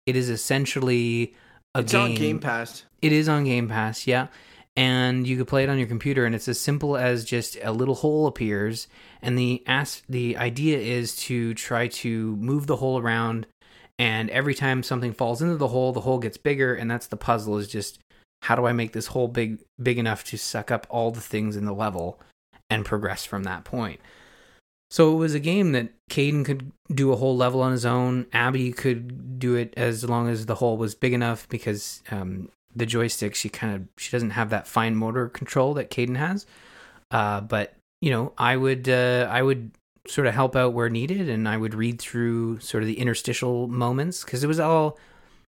[0.06, 1.34] it is essentially
[1.76, 2.02] a It's game.
[2.02, 2.86] on Game Pass.
[3.02, 4.28] It is on Game Pass, yeah.
[4.76, 7.74] And you could play it on your computer, and it's as simple as just a
[7.74, 8.88] little hole appears,
[9.22, 13.48] and the as the idea is to try to move the hole around,
[14.00, 17.18] and every time something falls into the hole, the hole gets bigger, and that's the
[17.18, 17.58] puzzle.
[17.58, 18.00] Is just
[18.44, 21.58] how do I make this hole big big enough to suck up all the things
[21.58, 22.18] in the level,
[22.70, 24.00] and progress from that point.
[24.90, 28.28] So it was a game that Caden could do a whole level on his own.
[28.34, 32.86] Abby could do it as long as the hole was big enough because um, the
[32.86, 36.46] joystick she kind of she doesn't have that fine motor control that Caden has.
[37.10, 39.72] Uh, but you know, I would uh, I would
[40.08, 43.68] sort of help out where needed, and I would read through sort of the interstitial
[43.68, 44.98] moments because it was all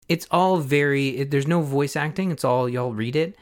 [0.08, 2.30] it's all very it, there's no voice acting.
[2.30, 3.36] It's all y'all read it.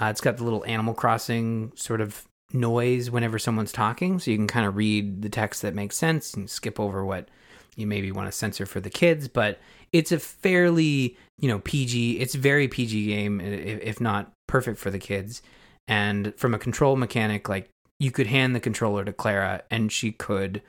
[0.00, 4.36] Uh, it's got the little Animal Crossing sort of noise whenever someone's talking, so you
[4.36, 7.28] can kind of read the text that makes sense and skip over what
[7.76, 9.28] you maybe want to censor for the kids.
[9.28, 9.58] But
[9.92, 12.20] it's a fairly you know PG.
[12.20, 15.42] It's very PG game, if, not perfect for the kids.
[15.88, 17.68] And from a control mechanic, like
[17.98, 20.62] you could hand the controller to Clara, and she could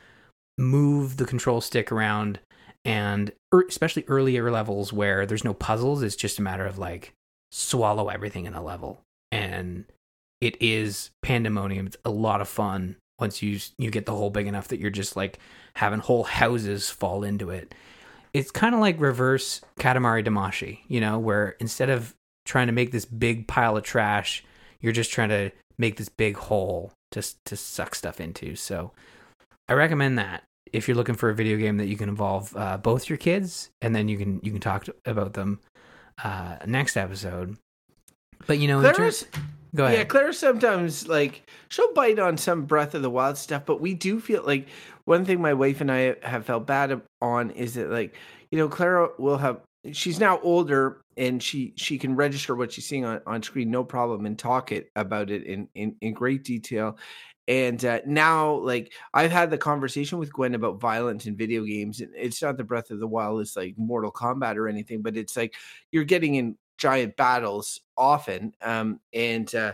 [0.58, 2.40] move the control stick around.
[2.86, 7.14] And er, especially earlier levels where there's no puzzles, it's just a matter of like
[7.52, 9.02] swallow everything in a level.
[9.32, 9.86] And
[10.42, 11.88] it is pandemonium.
[11.88, 14.90] It's a lot of fun once you you get the hole big enough that you're
[14.90, 15.40] just like
[15.76, 17.74] having whole houses fall into it.
[18.34, 22.16] It's kind of like reverse Katamari Damacy, you know, where instead of
[22.46, 24.44] trying to make this big pile of trash,
[24.82, 28.56] you're just trying to make this big hole just to suck stuff into.
[28.56, 28.92] So
[29.70, 32.78] I recommend that if you're looking for a video game that you can involve uh,
[32.78, 35.60] both your kids and then you can you can talk to, about them
[36.24, 37.58] uh, next episode.
[38.48, 39.98] But you know, Clara's, terms, go ahead.
[39.98, 43.94] yeah, Clara sometimes like she'll bite on some Breath of the Wild stuff, but we
[43.94, 44.68] do feel like
[45.06, 48.16] one thing my wife and I have felt bad on is that like
[48.52, 52.86] you know Clara will have she's now older and she she can register what she's
[52.86, 56.44] seeing on, on screen no problem and talk it about it in in, in great
[56.44, 56.98] detail
[57.50, 62.00] and uh, now like i've had the conversation with gwen about violence in video games
[62.00, 65.18] and it's not the breath of the wild it's like mortal kombat or anything but
[65.18, 65.54] it's like
[65.92, 69.74] you're getting in giant battles often um and uh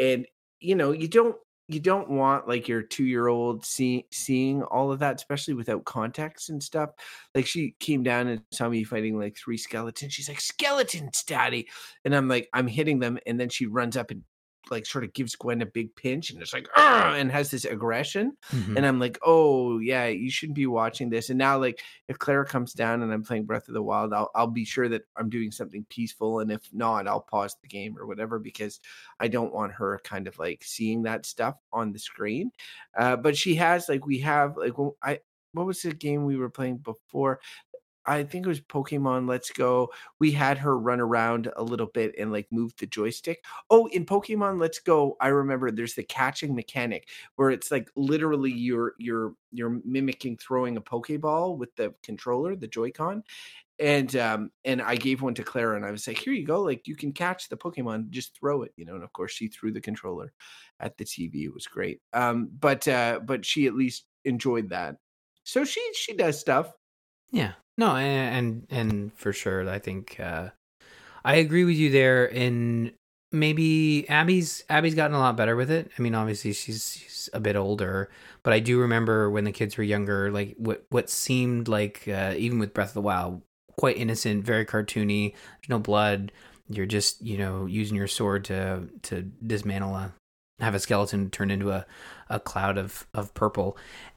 [0.00, 0.26] and
[0.60, 1.36] you know you don't
[1.68, 5.84] you don't want like your two year old see, seeing all of that especially without
[5.84, 6.90] context and stuff.
[7.34, 10.12] Like she came down and saw me fighting like three skeletons.
[10.12, 11.68] She's like skeletons daddy!
[12.04, 14.22] And i'm like i'm hitting them and then she runs up and
[14.70, 18.36] like sort of gives Gwen a big pinch and it's like and has this aggression.
[18.50, 18.76] Mhm.
[18.76, 21.30] and I'm like oh yeah you shouldn't be watching this.
[21.30, 24.30] And now like if Clara comes down and I'm playing Breath of the Wild I'll
[24.34, 27.96] I'll be sure that I'm doing something peaceful and if not I'll pause the game
[27.98, 28.80] or whatever because
[29.20, 32.50] I don't want her kind of like seeing that stuff on the screen.
[32.98, 35.20] Uh but she has like we have like I
[35.52, 37.40] what was the game we were playing before
[38.06, 39.90] I think it was Pokemon Let's Go.
[40.20, 43.44] We had her run around a little bit and like move the joystick.
[43.70, 48.52] Oh, in Pokemon Let's Go, I remember there's the catching mechanic where it's like literally
[48.52, 53.22] you're you're you're mimicking throwing a Pokeball with the controller, the Joy-Con.
[53.78, 56.62] And um and I gave one to Clara and I was like, here you go,
[56.62, 58.94] like you can catch the Pokemon, just throw it, you know.
[58.94, 60.32] And of course she threw the controller
[60.80, 61.44] at the TV.
[61.44, 62.00] It was great.
[62.12, 64.96] Um, but uh, but she at least enjoyed that.
[65.44, 66.72] So she she does stuff.
[67.30, 67.52] Yeah.
[67.78, 70.50] No, and and, and for sure, I think uh,
[71.24, 72.26] I agree with you there.
[72.26, 72.92] In
[73.32, 75.90] maybe Abby's Abby's gotten a lot better with it.
[75.98, 78.10] I mean, obviously she's, she's a bit older,
[78.42, 82.34] but I do remember when the kids were younger, like what what seemed like uh,
[82.36, 83.42] even with Breath of the Wild,
[83.76, 85.32] quite innocent, very cartoony.
[85.32, 86.32] There's no blood.
[86.68, 90.14] You're just you know using your sword to to dismantle a
[90.58, 91.84] have a skeleton turn into a,
[92.30, 93.76] a cloud of, of purple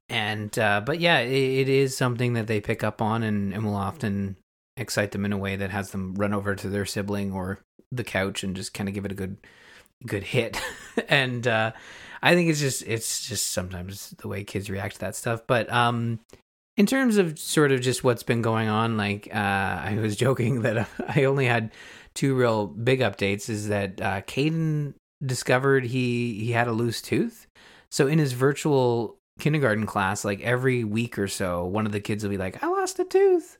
[0.09, 3.65] and uh, but yeah it, it is something that they pick up on and, and
[3.65, 4.35] will often
[4.77, 7.59] excite them in a way that has them run over to their sibling or
[7.91, 9.37] the couch and just kind of give it a good
[10.05, 10.59] good hit.
[11.07, 11.71] And uh,
[12.21, 15.43] i think it's just it's just sometimes the way kids react to that stuff.
[15.47, 16.19] But um
[16.75, 20.61] in terms of sort of just what's been going on like uh, i was joking
[20.63, 21.71] that i only had
[22.13, 24.93] two real big updates is that uh, Caden
[25.23, 27.47] discovered he he had a loose tooth.
[27.91, 32.23] So in his virtual kindergarten class, like every week or so, one of the kids
[32.23, 33.57] will be like, I lost a tooth.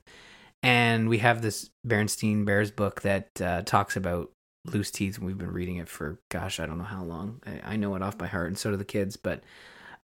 [0.62, 4.30] And we have this Bernstein Bears book that uh, talks about
[4.66, 5.16] loose teeth.
[5.16, 7.40] And we've been reading it for, gosh, I don't know how long.
[7.46, 9.16] I, I know it off by heart, and so do the kids.
[9.16, 9.42] But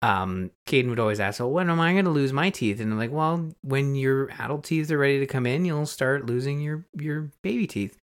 [0.00, 2.80] um, Caden would always ask, Well, when am I going to lose my teeth?
[2.80, 6.26] And I'm like, Well, when your adult teeth are ready to come in, you'll start
[6.26, 7.98] losing your, your baby teeth.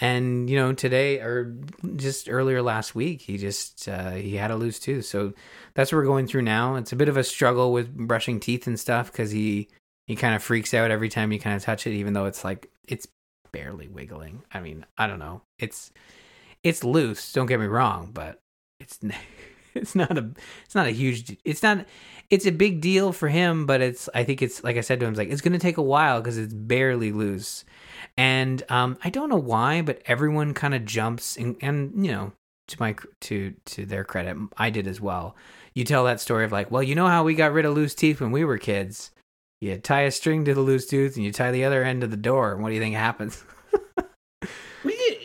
[0.00, 1.56] And you know, today or
[1.96, 5.04] just earlier last week, he just uh, he had a loose tooth.
[5.04, 5.32] So
[5.74, 6.74] that's what we're going through now.
[6.74, 9.68] It's a bit of a struggle with brushing teeth and stuff because he
[10.06, 12.44] he kind of freaks out every time you kind of touch it, even though it's
[12.44, 13.06] like it's
[13.52, 14.42] barely wiggling.
[14.52, 15.42] I mean, I don't know.
[15.58, 15.92] It's
[16.64, 17.32] it's loose.
[17.32, 18.40] Don't get me wrong, but
[18.80, 18.98] it's
[19.80, 20.30] it's not a
[20.64, 21.86] it's not a huge it's not
[22.30, 25.06] it's a big deal for him, but it's I think it's like I said to
[25.06, 27.64] him, it's like it's going to take a while because it's barely loose,
[28.16, 32.32] and um I don't know why, but everyone kind of jumps and and you know
[32.68, 35.36] to my to to their credit, I did as well.
[35.74, 37.94] You tell that story of like, well, you know how we got rid of loose
[37.94, 39.10] teeth when we were kids.
[39.60, 42.06] You tie a string to the loose tooth and you tie the other end to
[42.06, 43.42] the door, and what do you think happens?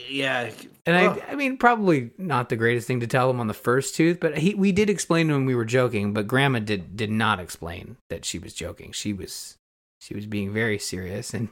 [0.09, 0.49] Yeah,
[0.85, 0.95] And.
[0.95, 4.19] I, I mean, probably not the greatest thing to tell him on the first tooth,
[4.19, 6.13] but he, we did explain to him we were joking.
[6.13, 8.91] But Grandma did did not explain that she was joking.
[8.91, 9.55] She was
[10.01, 11.49] she was being very serious, and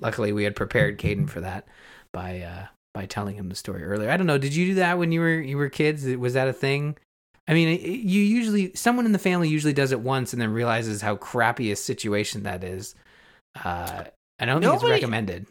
[0.00, 1.66] luckily we had prepared Caden for that
[2.12, 4.10] by uh, by telling him the story earlier.
[4.10, 4.38] I don't know.
[4.38, 6.06] Did you do that when you were you were kids?
[6.16, 6.96] Was that a thing?
[7.48, 11.02] I mean, you usually someone in the family usually does it once and then realizes
[11.02, 12.94] how crappy a situation that is.
[13.64, 14.04] Uh,
[14.38, 15.46] I don't think it's recommended.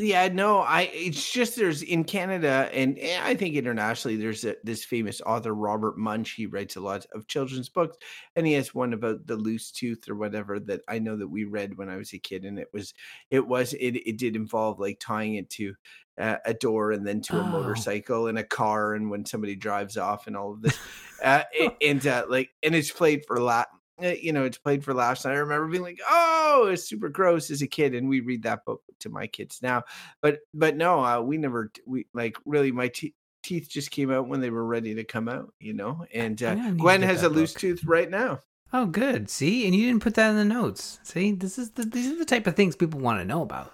[0.00, 4.54] Yeah, no, I it's just there's in Canada and eh, I think internationally there's a,
[4.62, 6.36] this famous author Robert Munsch.
[6.36, 7.96] He writes a lot of children's books,
[8.36, 11.42] and he has one about the loose tooth or whatever that I know that we
[11.46, 12.94] read when I was a kid, and it was
[13.30, 15.74] it was it it did involve like tying it to
[16.16, 17.44] uh, a door and then to a Oh.
[17.44, 20.78] motorcycle and a car, and when somebody drives off and all of this,
[21.24, 21.42] uh,
[21.80, 23.64] and uh, like and it's played for la
[24.00, 25.24] you know, it's played for laughs.
[25.24, 28.42] And I remember being like, "Oh, it's super gross" as a kid, and we read
[28.44, 29.84] that book to my kids now.
[30.20, 34.28] But but no, uh, we never we like really my te- teeth just came out
[34.28, 36.04] when they were ready to come out, you know.
[36.12, 38.40] And uh, I need to Gwen has a loose tooth right now.
[38.72, 39.30] Oh, good.
[39.30, 40.98] See, and you didn't put that in the notes.
[41.02, 43.72] See, this is the these are the type of things people want to know about.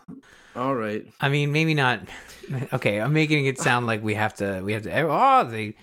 [0.54, 1.04] All right.
[1.20, 2.00] I mean, maybe not.
[2.74, 4.60] Okay, I'm making it sound like we have to.
[4.62, 5.08] We have to.
[5.08, 5.74] Oh, they.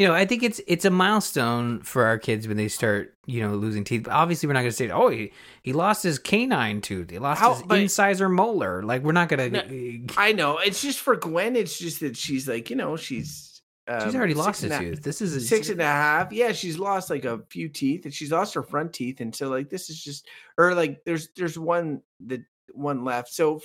[0.00, 3.42] You know, I think it's it's a milestone for our kids when they start, you
[3.42, 4.04] know, losing teeth.
[4.04, 5.30] But obviously, we're not going to say, "Oh, he,
[5.62, 7.10] he lost his canine tooth.
[7.10, 10.06] He lost How- his incisor molar." Like, we're not going No, to.
[10.16, 10.56] I know.
[10.56, 11.54] It's just for Gwen.
[11.54, 15.02] It's just that she's like, you know, she's um, She's already lost a tooth.
[15.02, 16.32] This is a, six and a half.
[16.32, 19.50] Yeah, she's lost like a few teeth, and she's lost her front teeth, and so
[19.50, 20.26] like this is just,
[20.56, 22.40] or like there's there's one that
[22.72, 23.34] one left.
[23.34, 23.60] So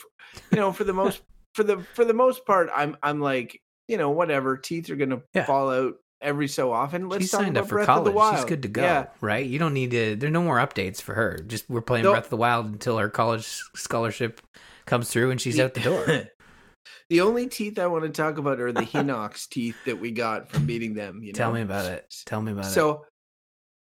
[0.51, 1.21] you know, for the most
[1.53, 4.57] for the for the most part, I'm I'm like, you know, whatever.
[4.57, 5.45] Teeth are gonna Yeah.
[5.45, 5.93] fall out
[6.25, 7.07] every so often.
[7.07, 8.35] Let's She's signed up for Breath college.
[8.37, 9.05] She's good to go, Yeah.
[9.21, 9.45] right?
[9.45, 10.15] You don't need to.
[10.15, 11.39] There are no more updates for her.
[11.47, 12.11] Just we're playing No.
[12.11, 14.41] Breath of the Wild until her college scholarship
[14.85, 16.05] comes through and she's The- out the door.
[17.09, 20.49] the only teeth I want to talk about are the Hinox teeth that we got
[20.49, 21.21] from meeting them.
[21.23, 22.13] You know, Tell me about it.
[22.25, 22.69] Tell me about it.
[22.69, 23.05] So,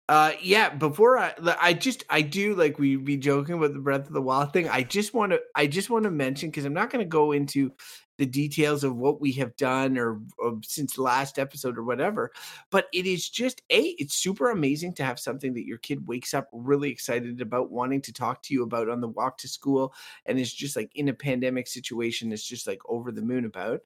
[0.10, 0.70] uh, yeah.
[0.70, 4.22] Before I, I just, I do like we be joking about the Breath of the
[4.22, 4.68] Wild thing.
[4.68, 7.32] I just want to, I just want to mention because I'm not going to go
[7.32, 7.72] into
[8.18, 12.32] the details of what we have done or, or since the last episode or whatever,
[12.70, 16.34] but it is just a, it's super amazing to have something that your kid wakes
[16.34, 19.94] up really excited about, wanting to talk to you about on the walk to school,
[20.26, 23.82] and is just like in a pandemic situation, is just like over the moon about.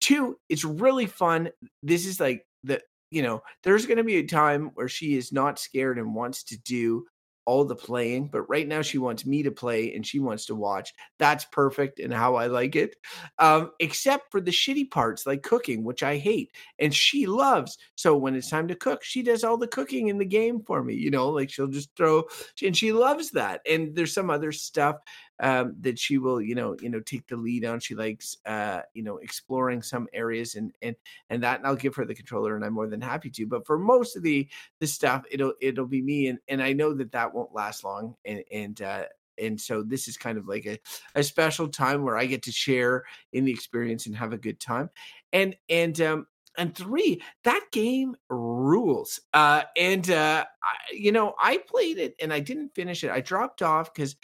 [0.00, 1.50] Two, it's really fun.
[1.82, 5.32] This is like the you know, there's going to be a time where she is
[5.32, 7.06] not scared and wants to do
[7.46, 10.54] all the playing, but right now she wants me to play and she wants to
[10.54, 10.92] watch.
[11.18, 12.96] That's perfect and how I like it.
[13.38, 17.78] Um, except for the shitty parts like cooking, which I hate and she loves.
[17.96, 20.82] So when it's time to cook, she does all the cooking in the game for
[20.82, 22.24] me, you know, like she'll just throw
[22.62, 23.60] and she loves that.
[23.68, 24.96] And there's some other stuff
[25.40, 27.80] um, that she will, you know, you know, take the lead on.
[27.80, 30.96] She likes, uh, you know, exploring some areas and and
[31.30, 33.46] and that, and I'll give her the controller, and I'm more than happy to.
[33.46, 34.48] But for most of the
[34.80, 38.14] the stuff, it'll it'll be me, and and I know that that won't last long,
[38.24, 39.04] and and uh,
[39.38, 40.78] and so this is kind of like a
[41.14, 44.60] a special time where I get to share in the experience and have a good
[44.60, 44.90] time,
[45.32, 46.26] and and um
[46.56, 52.32] and three that game rules uh and uh I, you know i played it and
[52.32, 54.14] i didn't finish it i dropped off because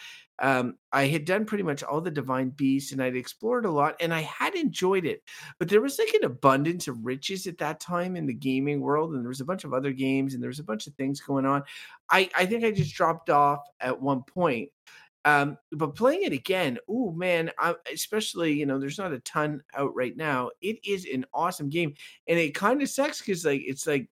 [0.40, 3.94] um i had done pretty much all the divine beasts and i'd explored a lot
[4.00, 5.22] and i had enjoyed it
[5.58, 9.14] but there was like an abundance of riches at that time in the gaming world
[9.14, 11.20] and there was a bunch of other games and there was a bunch of things
[11.20, 11.62] going on.
[12.10, 14.70] I i think i just dropped off at one point
[15.24, 19.62] um but playing it again oh man I, especially you know there's not a ton
[19.74, 21.94] out right now it is an awesome game
[22.26, 24.08] and it kind of sucks because like it's like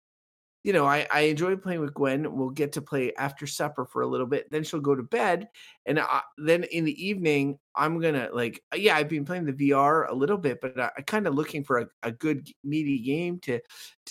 [0.69, 4.03] you know I, I enjoy playing with gwen we'll get to play after supper for
[4.03, 5.49] a little bit then she'll go to bed
[5.87, 9.55] and I, then in the evening i'm gonna like uh, yeah i've been playing the
[9.55, 12.99] vr a little bit but i, I kind of looking for a, a good meaty
[12.99, 13.61] game to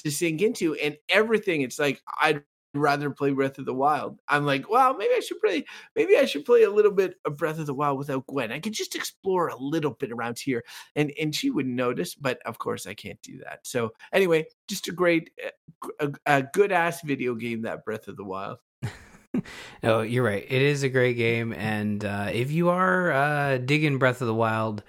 [0.04, 2.42] to sink into and everything it's like i'd
[2.74, 5.66] rather play breath of the wild i'm like well maybe i should play
[5.96, 8.52] maybe I should play a little bit of Breath of the Wild without Gwen.
[8.52, 10.64] I could just explore a little bit around here,
[10.96, 12.16] and and she wouldn't notice.
[12.16, 13.60] But of course, I can't do that.
[13.64, 15.32] So anyway, just a great,
[16.00, 18.58] a, a good ass video game that Breath of the Wild.
[19.84, 20.44] Oh, you're right.
[20.50, 24.34] It is a great game, and uh, if you are uh, digging Breath of the
[24.34, 24.84] Wild,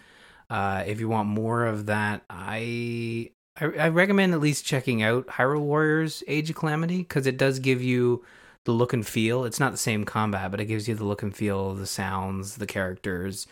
[0.49, 5.27] uh, if you want more of that, I, I I recommend at least checking out
[5.27, 8.25] Hyrule Warriors: Age of Calamity because it does give you
[8.65, 9.45] the look and feel.
[9.45, 12.57] It's not the same combat, but it gives you the look and feel, the sounds,
[12.57, 13.47] the characters,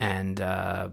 [0.00, 0.90] and uh,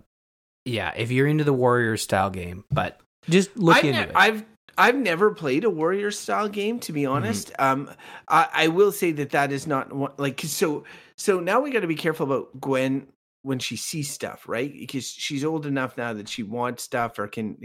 [0.66, 3.00] yeah, if you're into the Warriors style game, but
[3.30, 4.12] just look I've, into ne- it.
[4.16, 4.46] I've
[4.78, 7.16] I've never played a warrior style game to be Mm-hmm.
[7.16, 7.52] honest.
[7.60, 7.90] Um,
[8.28, 10.84] I, I will say that that is not one, like so.
[11.16, 13.08] So now we got to be careful about Gwen
[13.46, 14.74] when she sees stuff, right?
[14.74, 17.58] Because she's old enough now that she wants stuff or can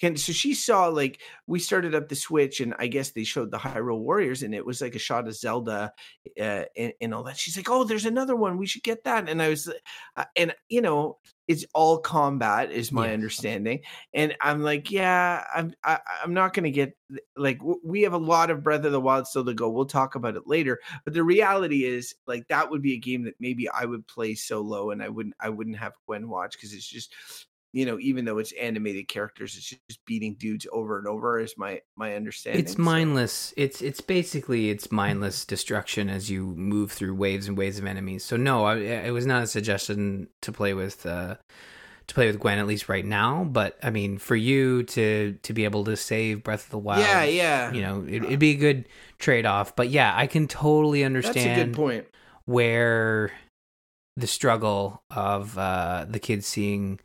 [0.00, 0.16] can.
[0.16, 3.58] So she saw like we started up the Switch and I guess they showed the
[3.58, 5.92] Hyrule Warriors and it was like a shot of Zelda
[6.40, 7.36] uh, and, and all that.
[7.36, 8.58] She's like, oh, there's another one.
[8.58, 9.28] We should get that.
[9.28, 9.72] And I was,
[10.16, 11.18] uh, and you know,
[11.48, 13.14] it's all combat is my Yeah.
[13.14, 13.80] understanding
[14.14, 16.96] and i'm like yeah i'm I, i'm not gonna get
[17.36, 19.86] like w- we have a lot of breath of the wild still to go we'll
[19.86, 23.34] talk about it later but the reality is like that would be a game that
[23.40, 26.86] maybe i would play solo and i wouldn't i wouldn't have gwen watch because it's
[26.86, 27.12] just
[27.72, 31.54] you know even though it's animated characters it's just beating dudes over and over is
[31.58, 33.52] my my understanding It's So- mindless.
[33.56, 38.24] It's it's basically it's mindless destruction as you move through waves and waves of enemies.
[38.24, 41.36] So no, I, it was not a suggestion to play with uh,
[42.06, 43.44] to play with Gwen at least right now.
[43.44, 47.02] But I mean, for you to to be able to save Breath of the Wild,
[47.02, 48.88] yeah yeah you know, it, it'd be a good
[49.18, 49.76] trade off.
[49.76, 52.06] But yeah, I can totally that's a good understand point
[52.46, 53.30] where
[54.16, 56.98] the struggle of uh, the kids seeing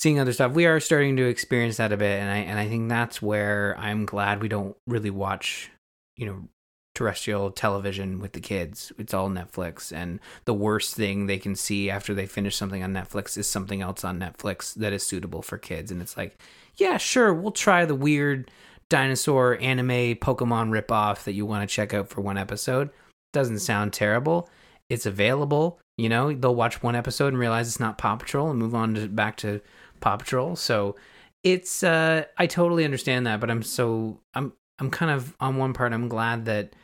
[0.00, 0.52] seeing other stuff.
[0.52, 3.76] We are starting to experience that a bit, and I and I think that's where
[3.78, 5.70] I'm glad we don't really watch,
[6.16, 6.48] you know,
[6.94, 8.92] terrestrial television with the kids.
[8.98, 12.94] It's all Netflix, and the worst thing they can see after they finish something on
[12.94, 15.90] Netflix is something else on Netflix that is suitable for kids.
[15.90, 16.40] And it's like,
[16.76, 18.50] yeah, sure, we'll try the weird
[18.88, 22.88] dinosaur anime Pokemon ripoff that you want to check out for one episode.
[23.34, 24.48] Doesn't sound terrible.
[24.88, 25.78] It's available.
[25.96, 28.94] You know, they'll watch one episode and realize it's not Paw Patrol and move on
[28.94, 29.60] to back to
[30.00, 30.56] Paw Patrol.
[30.56, 30.96] So
[31.42, 35.72] it's uh I totally understand that, but I'm so I'm I'm kind of on one
[35.72, 36.74] part I'm glad that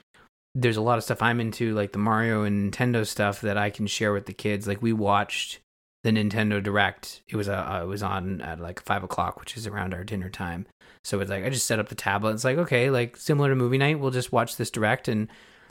[0.55, 3.69] there's a lot of stuff I'm into, like the Mario and Nintendo stuff that I
[3.69, 4.67] can share with the kids.
[4.67, 5.61] Like we watched
[6.03, 7.23] the Nintendo Direct.
[7.29, 10.31] It was uh, it was on at like five o'clock, which is around our dinner
[10.31, 10.67] time.
[11.05, 12.33] So it's like I just set up the tablet.
[12.33, 15.29] It's like okay, like similar to movie night, we'll just watch this direct and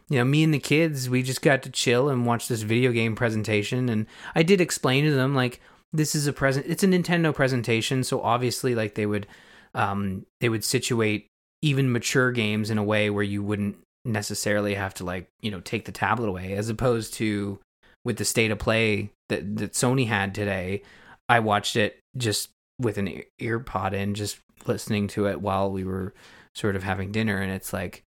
[0.10, 2.92] you know, me and the kids, we just got to chill and watch this video
[2.92, 3.90] game presentation.
[3.90, 5.62] And I did explain to them like
[5.96, 6.66] this is a present.
[6.68, 9.28] It's a Nintendo presentation, so obviously, like they would,
[9.74, 11.28] um, they would situate
[11.62, 15.62] even mature games in a way where you wouldn't necessarily have to like you know
[15.62, 17.60] take the tablet away, as opposed to
[18.04, 20.82] with the state of play that that Sony had today.
[21.28, 24.38] I watched it just with an ear pod in, just
[24.68, 26.14] listening to it while we were
[26.54, 28.04] sort of having dinner, and it's like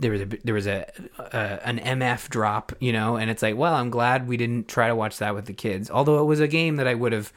[0.00, 0.86] there was a there was a,
[1.18, 4.88] a, an MF drop, you know, and it's like, well, I'm glad we didn't try
[4.88, 5.90] to watch that with the kids.
[5.90, 7.32] Although it was a game that I would have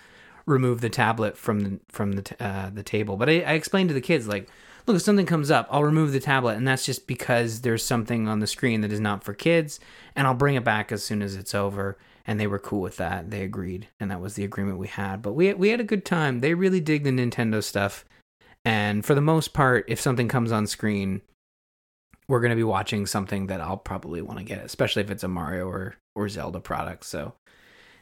[0.46, 3.18] removed the tablet from the from the t- uh, the table.
[3.18, 4.50] But I, I explained to the kids like,
[4.88, 8.28] look, if something comes up, I'll remove the tablet, and that's just because there's something
[8.28, 9.80] on the screen that is not for kids,
[10.16, 11.98] and I'll bring it back as soon as it's over.
[12.26, 13.32] And they were cool with that.
[13.32, 15.22] They agreed, and that was the agreement we had.
[15.22, 16.40] But we we had a good time.
[16.40, 18.06] They really dig the Nintendo stuff,
[18.64, 21.22] and for the most part, if something comes on screen
[22.34, 25.24] we're going to be watching something that I'll probably want to get, especially if it's
[25.24, 27.06] a Mario or or Zelda product.
[27.06, 27.36] So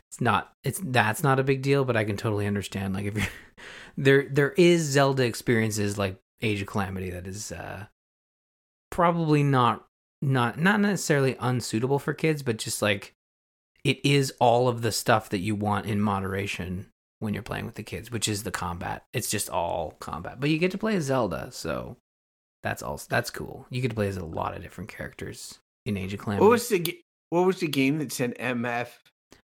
[0.09, 3.17] it's not it's that's not a big deal, but I can totally understand like if
[3.17, 3.25] you're
[3.97, 7.87] there there is Zelda experiences like Age of Calamity that is uh
[8.89, 9.85] probably not
[10.21, 13.13] not not necessarily unsuitable for kids, but just like
[13.83, 16.87] it is all of the stuff that you want in moderation
[17.19, 19.03] when you're playing with the kids, which is the combat.
[19.11, 20.39] It's just all combat.
[20.39, 21.97] But you get to play Zelda, so
[22.63, 23.65] that's also that's cool.
[23.69, 26.41] You could play as a lot of different characters in Age of Calamity.
[26.43, 26.99] What was the
[27.29, 28.87] What was the game that said MF?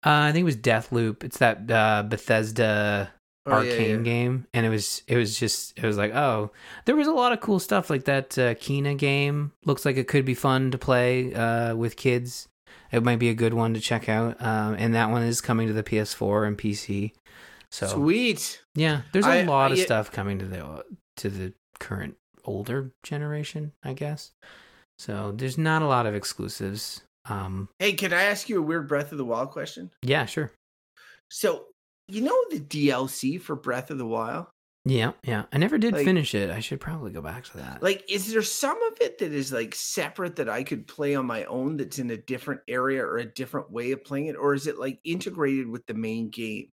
[0.06, 1.24] Uh, I think it was Deathloop.
[1.24, 3.12] It's that uh, Bethesda
[3.50, 3.96] Oh, Arkane yeah.
[4.04, 6.52] game, and it was it was just it was like oh,
[6.84, 8.38] there was a lot of cool stuff like that.
[8.38, 12.50] Uh, Kena game looks like it could be fun to play uh, with kids.
[12.92, 14.42] It might be a good one to check out.
[14.42, 17.14] Um, and that one is coming to the PS4 and PC.
[17.72, 18.62] So Sweet.
[18.76, 20.84] yeah, there's a I- lot of I- stuff coming to the
[21.18, 22.16] to the current
[22.48, 24.32] older generation, I guess.
[24.98, 27.02] So there's not a lot of exclusives.
[27.30, 29.92] Um, Hey, can I ask you a weird Breath of the Wild question?
[30.02, 30.52] yeah, sure.
[31.30, 31.66] So,
[32.08, 34.48] you know the DLC for Breath of the Wild?
[34.86, 35.44] Yeah, yeah.
[35.52, 36.50] I never did Like- finish it.
[36.50, 37.84] I should probably go back to that.
[37.84, 41.26] Like, is there some of it that is like separate that I could play on
[41.26, 44.38] my own that's in a different area or a different way of playing it?
[44.38, 46.70] Or is it like integrated with the main game?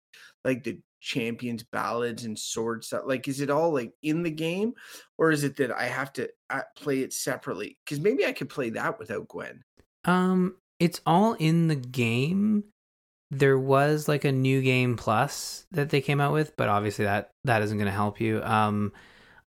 [0.45, 3.03] Like the champions ballads and sword stuff?
[3.07, 4.75] Like, is it all like in the game?
[5.19, 7.79] Or is it that I have to uh, play it separately?
[7.85, 9.65] Because maybe I could play that without Gwen.
[10.05, 12.65] Um, it's all in the game.
[13.31, 17.31] There was like a new game plus that they came out with, but obviously that
[17.45, 18.43] that isn't going to help you.
[18.43, 18.93] Um,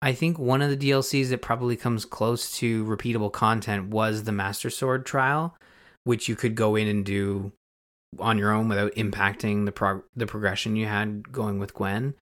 [0.00, 4.32] I think one of the DLCs that probably comes close to repeatable content was the
[4.32, 5.56] Master Sword trial,
[6.04, 7.52] which you could go in and do
[8.20, 12.14] on your own without impacting the prog- the progression you had going with Gwen.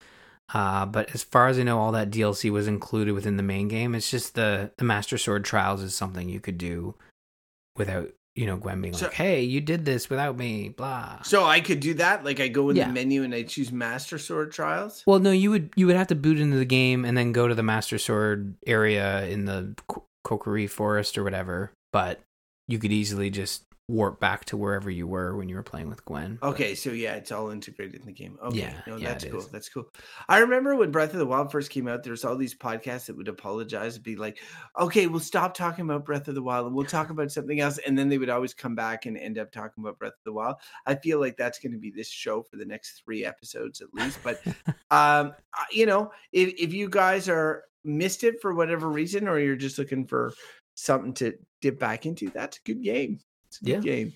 [0.52, 3.66] Uh, but as far as I know, all that DLC was included within the main
[3.68, 3.94] game.
[3.94, 6.94] It's just the the Master Sword trials is something you could do
[7.76, 11.22] without you know Gwen being So- like, "Hey, you did this without me," blah.
[11.22, 12.24] So I could do that.
[12.24, 12.88] Like, I go in Yeah.
[12.88, 15.02] the menu and I choose Master Sword Trials.
[15.06, 17.48] Well, no, you would you would have to boot into the game and then go
[17.48, 21.72] to the Master Sword area in the Ko- Kokiri Forest or whatever.
[21.92, 22.20] But
[22.68, 26.02] you could easily just warp back to wherever you were when you were playing with
[26.06, 26.38] Gwen.
[26.40, 28.38] But- Okay, so yeah, it's all integrated in the game.
[28.42, 29.40] Okay, Yeah, no, yeah, that's cool.
[29.40, 29.48] is.
[29.48, 29.86] That's cool.
[30.28, 33.06] I remember when Breath of the Wild first came out, there was all these podcasts
[33.06, 34.38] that would apologize and be like,
[34.78, 37.78] "Okay, we'll stop talking about Breath of the Wild and we'll talk about something else,"
[37.78, 40.32] and then they would always come back and end up talking about Breath of the
[40.32, 40.56] Wild.
[40.86, 43.92] I feel like that's going to be this show for the next three episodes at
[43.92, 44.18] least.
[44.24, 44.40] But
[44.90, 45.34] um,
[45.70, 49.78] you know, if if you guys are missed it for whatever reason, or you're just
[49.78, 50.32] looking for
[50.74, 53.20] something to dip back into, that's a good game.
[53.54, 53.96] It's a good Yeah.
[53.96, 54.12] game.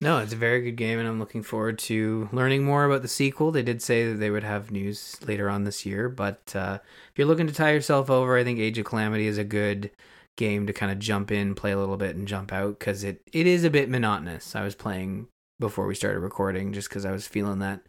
[0.00, 3.08] No, it's a very good game, and I'm looking forward to learning more about the
[3.08, 3.52] sequel.
[3.52, 7.12] They did say that they would have news later on this year, but uh, if
[7.16, 9.92] you're looking to tie yourself over, I think Age of Calamity is a good
[10.36, 13.22] game to kind of jump in, play a little bit, and jump out because it,
[13.32, 14.56] it is a bit monotonous.
[14.56, 15.28] I was playing
[15.60, 17.82] before we started recording just because I was feeling that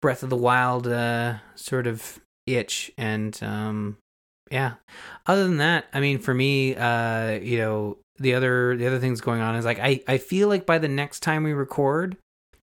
[0.00, 3.96] Breath of the Wild uh, sort of itch, and um,
[4.50, 4.74] yeah.
[5.26, 9.20] Other than that, I mean, for me, uh, you know, the other the other things
[9.20, 12.16] going on is like I I feel like by the next time we record,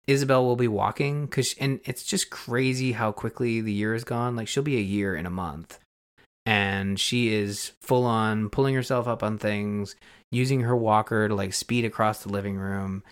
[0.07, 4.37] Isabel will be walking because and it's just crazy how quickly the year has gone.
[4.37, 5.79] Like she'll be a year in a month,
[6.47, 9.97] and she is full on pulling herself up on things,
[10.31, 13.03] using her walker to like speed across the living room,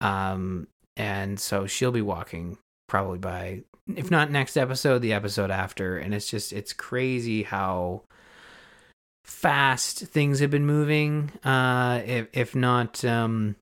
[0.00, 0.66] um,
[0.96, 2.58] and so she'll be walking
[2.88, 3.62] probably by
[3.96, 8.02] if not next episode, the episode after, and it's just it's crazy how
[9.24, 11.30] fast things have been moving.
[11.44, 13.56] Uh, if if not, um,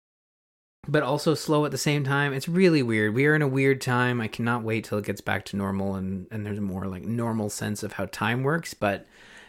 [0.86, 2.32] but also slow at the same time.
[2.32, 3.14] It's really weird.
[3.14, 4.20] We are in a weird time.
[4.20, 7.04] I cannot wait till it gets back to normal and and there's a more like
[7.04, 8.74] normal sense of how time works.
[8.74, 9.06] But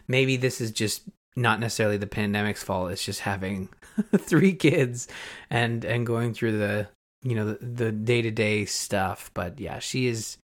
[0.08, 1.04] maybe this is just
[1.36, 2.92] not necessarily the pandemic's fault.
[2.92, 3.70] It's just having
[4.18, 5.08] three kids
[5.50, 6.88] and and going through the
[7.24, 9.32] you know the day to day stuff.
[9.34, 10.38] But yeah, she is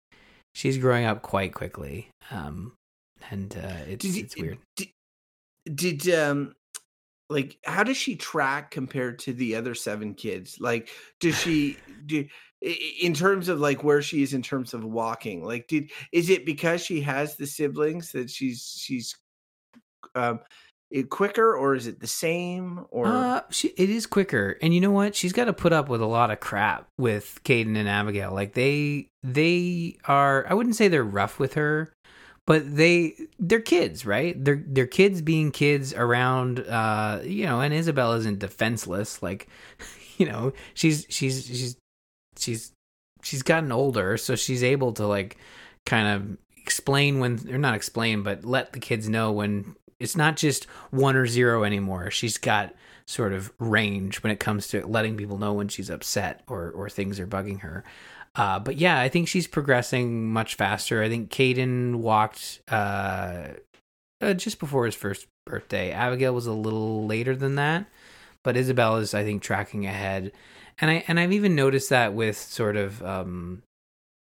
[0.53, 2.09] she's growing up quite quickly.
[2.29, 2.73] Um,
[3.31, 4.57] and uh, it's you- it's weird.
[4.75, 4.89] Did,
[5.65, 6.55] did um
[7.29, 10.57] like how does she track compared to the other seven kids?
[10.59, 12.25] Like does she do
[12.61, 15.43] in terms of like where she is in terms of walking?
[15.43, 19.15] Like did is it because she has the siblings that she's she's
[20.15, 20.39] um
[21.09, 24.91] quicker or is it the same or Uh, she it is quicker, and you know
[24.91, 25.15] what?
[25.15, 28.31] She's got to put up with a lot of crap with Caden and Abigail.
[28.31, 30.45] Like they they are.
[30.47, 31.91] I wouldn't say they're rough with her,
[32.45, 34.41] but they they're kids, right?
[34.43, 36.59] They're they're kids being kids around.
[36.59, 39.23] Uh, you know, and Isabel isn't defenseless.
[39.23, 39.47] Like,
[40.17, 41.77] you know, she's she's she's
[42.37, 42.73] she's
[43.21, 45.37] she's gotten older, so she's able to like
[45.85, 50.35] kind of explain when or not explain, but let the kids know when it's not
[50.35, 52.11] just one or zero anymore.
[52.11, 52.73] She's got
[53.05, 56.89] sort of range when it comes to letting people know when she's upset or or
[56.89, 57.85] things are bugging her.
[58.35, 61.03] Uh, but yeah, I think she's progressing much faster.
[61.03, 63.49] I think Caden walked uh,
[64.21, 65.91] uh, just before his first birthday.
[65.91, 67.85] Abigail was a little later than that,
[68.43, 70.31] but Isabel is, I think, tracking ahead.
[70.79, 73.61] And I and I've even noticed that with sort of, um,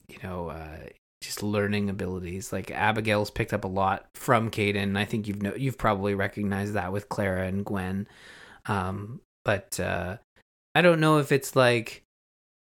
[0.09, 0.79] you know, uh,
[1.23, 2.53] just learning abilities.
[2.53, 4.99] Like Abigail's picked up a lot from Caden.
[4.99, 8.09] I think you've no, you've probably recognized that with Clara and Gwen.
[8.67, 10.17] Um, but uh,
[10.75, 12.03] I don't know if it's like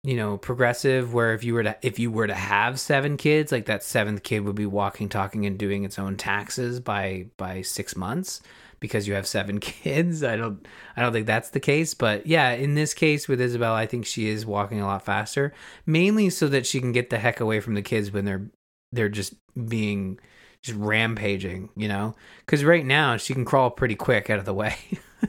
[0.06, 3.50] you know progressive where if you were to if you were to have seven kids
[3.50, 7.60] like that seventh kid would be walking talking and doing its own taxes by by
[7.60, 8.40] six months
[8.78, 10.22] because you have seven kids.
[10.22, 10.64] I don't
[10.96, 14.06] i don't think that's the case but yeah in this case with isabel i think
[14.06, 15.52] she is walking a lot faster
[15.86, 18.48] mainly so that she can get the heck away from the kids when they're
[18.92, 19.34] they're just
[19.68, 20.20] being
[20.62, 22.14] just rampaging you know?
[22.44, 24.76] Because right now she can crawl pretty quick out of the way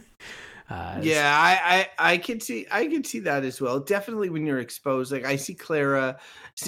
[0.70, 3.80] uh, yeah I, I i could see i could see that as well.
[3.80, 6.16] Definitely when you're exposed like i see clara's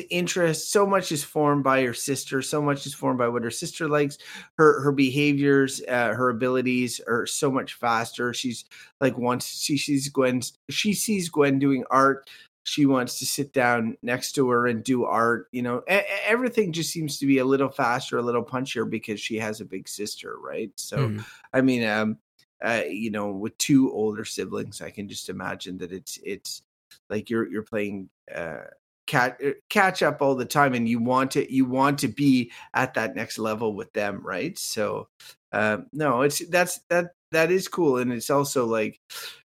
[0.09, 3.51] interest so much is formed by her sister so much is formed by what her
[3.51, 4.17] sister likes
[4.57, 8.33] her her behaviors uh, her abilities are so much faster.
[8.33, 8.65] She's
[9.01, 12.29] like once she sees gwen she sees gwen doing art.
[12.63, 15.83] She wants to sit down next to her and do art you know?
[16.25, 19.65] Everything just seems to be a little faster a little punchier because she has a
[19.65, 20.71] big sister right?
[20.75, 21.25] So mhm.
[21.53, 22.17] I mean, um,
[22.63, 26.61] uh, you know, with two older siblings, I can just imagine that it's it's
[27.09, 28.65] like you're you're playing uh,
[29.07, 32.51] cat uh, catch up all the time, and you want to you want to be
[32.73, 34.57] at that next level with them, right?
[34.57, 35.07] So,
[35.51, 38.99] um, no, it's that's that that is cool, and it's also like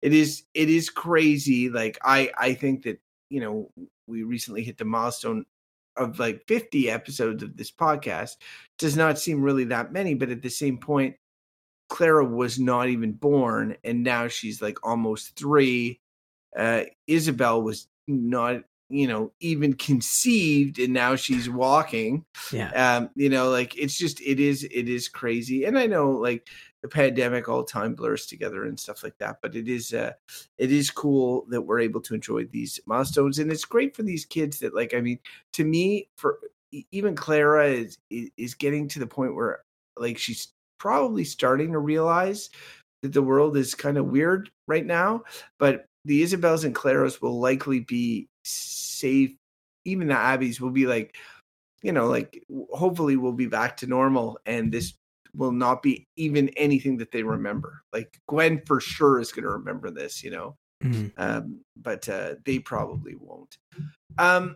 [0.02, 1.70] it is it is crazy.
[1.70, 3.72] Like I I think that you know
[4.08, 5.46] we recently hit the milestone
[5.98, 8.38] of like 50 episodes of this podcast
[8.78, 11.16] does not seem really that many but at the same point
[11.90, 16.00] Clara was not even born, and now she's like almost three.
[16.58, 22.26] Uh, Isabel was not, you know, even conceived, and now she's walking.
[22.52, 26.12] yeah Um, you know, like it's just it is it is crazy, and I know
[26.12, 26.50] like
[26.82, 30.14] the pandemic all time blurs together and stuff like that, but it is uh,
[30.58, 34.26] it is cool that we're able to enjoy these milestones, and it's great for these
[34.26, 35.20] kids that like I mean,
[35.54, 36.40] to me, for
[36.92, 39.60] even Clara is is getting to the point where
[39.98, 42.50] like she's probably starting to realize
[43.02, 45.24] that the world is kind of weird right now.
[45.60, 49.32] But the Isabels and Claras will likely be safe.
[49.86, 51.16] Even the Abbeys will be like,
[51.82, 54.94] you know, like hopefully we'll be back to normal and this
[55.36, 57.82] will not be even anything that they remember.
[57.94, 61.12] Like Gwen for sure is going to remember this, you know Mhm.
[61.18, 63.58] um, but uh, they probably won't.
[64.18, 64.56] Um,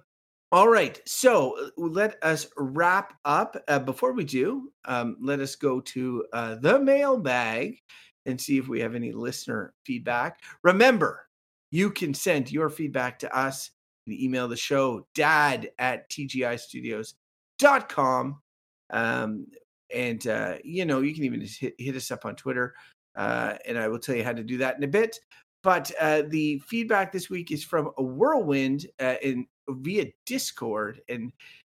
[0.52, 3.58] all right, so uh, let us wrap up.
[3.68, 7.78] Uh, before we do, um, let us go to uh, the mailbag
[8.26, 10.40] and see if we have any listener feedback.
[10.64, 11.28] Remember,
[11.72, 13.72] you can send your feedback to us
[14.06, 18.42] can email the show dad at tgistudios.com.
[18.90, 19.48] Um,
[19.94, 22.74] and, uh, you know, you can even hit, hit us up on Twitter.
[23.16, 25.20] Uh, and I will tell you how to do that in a bit.
[25.64, 31.32] But uh, the feedback this week is from a whirlwind uh, in via Discord, and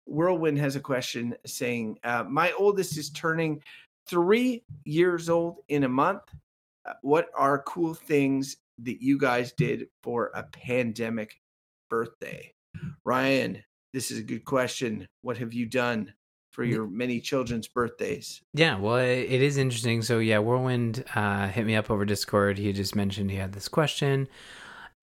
[0.08, 3.62] Whirlwind has a question saying, uh, "My oldest is turning
[4.08, 6.22] three years old in a month.
[6.86, 11.40] Uh, what are cool things that you guys did for a pandemic
[11.90, 12.52] birthday?"
[13.04, 13.64] Ryan,
[13.94, 15.08] this is a good question.
[15.22, 16.14] What have you done
[16.56, 18.42] for your many children's birthdays?
[18.54, 20.02] Yeah, well, it, it is interesting.
[20.02, 22.58] So yeah, Whirlwind uh, hit me up over Discord.
[22.58, 24.30] He just mentioned he had this question,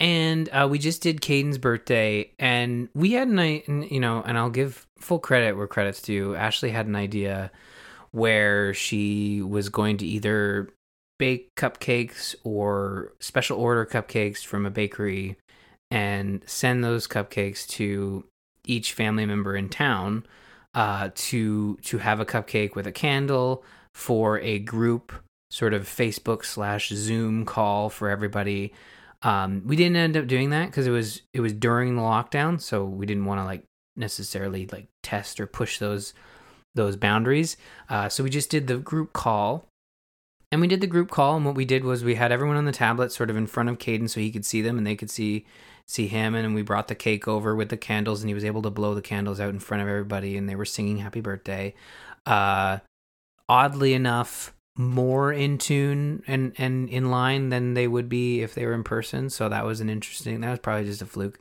[0.00, 4.50] and uh, we just did Caden's birthday, and we had an you know, and I'll
[4.50, 6.34] give full credit where credit's due.
[6.34, 7.52] Ashley had an idea
[8.12, 10.70] where she was going to either
[11.18, 15.36] bake cupcakes or special order cupcakes from a bakery
[15.90, 18.24] and send those cupcakes to
[18.66, 20.24] each family member in town
[20.74, 25.12] uh, to to have a cupcake with a candle for a group
[25.50, 28.72] sort of Facebook slash Zoom call for everybody.
[29.22, 32.60] Um, we didn't end up doing that because it was it was during the lockdown,
[32.60, 33.64] so we didn't want to like
[33.96, 36.14] necessarily like test or push those
[36.74, 37.56] those boundaries.
[37.88, 39.66] Uh, so we just did the group call,
[40.50, 41.36] and we did the group call.
[41.36, 43.68] And what we did was we had everyone on the tablet sort of in front
[43.68, 45.44] of Caden so he could see them and they could see
[45.86, 46.34] see him.
[46.34, 48.94] And we brought the cake over with the candles, and he was able to blow
[48.94, 51.74] the candles out in front of everybody, and they were singing "Happy Birthday."
[52.26, 52.78] Uh,
[53.48, 58.64] oddly enough, more in tune and and in line than they would be if they
[58.64, 59.30] were in person.
[59.30, 60.40] So that was an interesting.
[60.40, 61.38] That was probably just a fluke,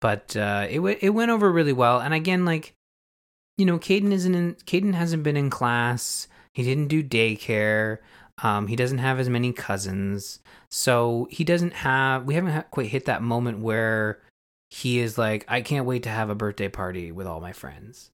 [0.00, 2.00] but uh, it w- it went over really well.
[2.00, 2.74] And again, like
[3.58, 4.54] you know, Caden isn't in.
[4.66, 6.28] Caden hasn't been in class.
[6.52, 7.98] He didn't do daycare.
[8.42, 10.40] Um, he doesn't have as many cousins,
[10.70, 12.24] so he doesn't have.
[12.24, 14.20] We haven't ha- quite hit that moment where
[14.70, 18.10] he is like, I can't wait to have a birthday party with all my friends.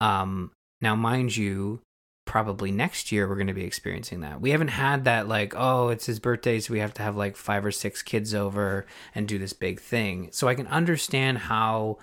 [0.00, 0.50] Um,
[0.80, 1.80] now, mind you,
[2.26, 4.40] probably next year we're going to be experiencing that.
[4.40, 7.36] We haven't had that like, oh, it's his birthday, so we have to have like
[7.36, 10.28] five or six kids over and do this big thing.
[10.32, 11.98] So I can understand how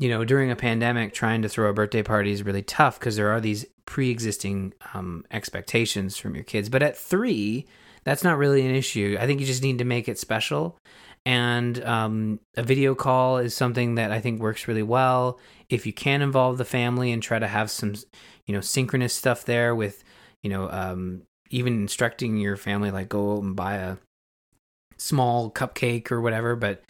[0.00, 3.16] you know, during a pandemic, trying to throw a birthday party is really tough because
[3.16, 6.70] there are these pre-existing um, expectations from your kids.
[6.70, 7.66] But at three,
[8.02, 9.18] that's not really an issue.
[9.20, 10.78] I think you just need to make it special.
[11.26, 15.38] And um, a video call is something that I think works really well.
[15.68, 17.94] If you can involve the family and try to have some,
[18.46, 20.02] you know, synchronous stuff there with,
[20.42, 23.98] you know, um, even instructing your family, like go and buy a
[24.96, 26.56] small cupcake or whatever.
[26.56, 26.84] But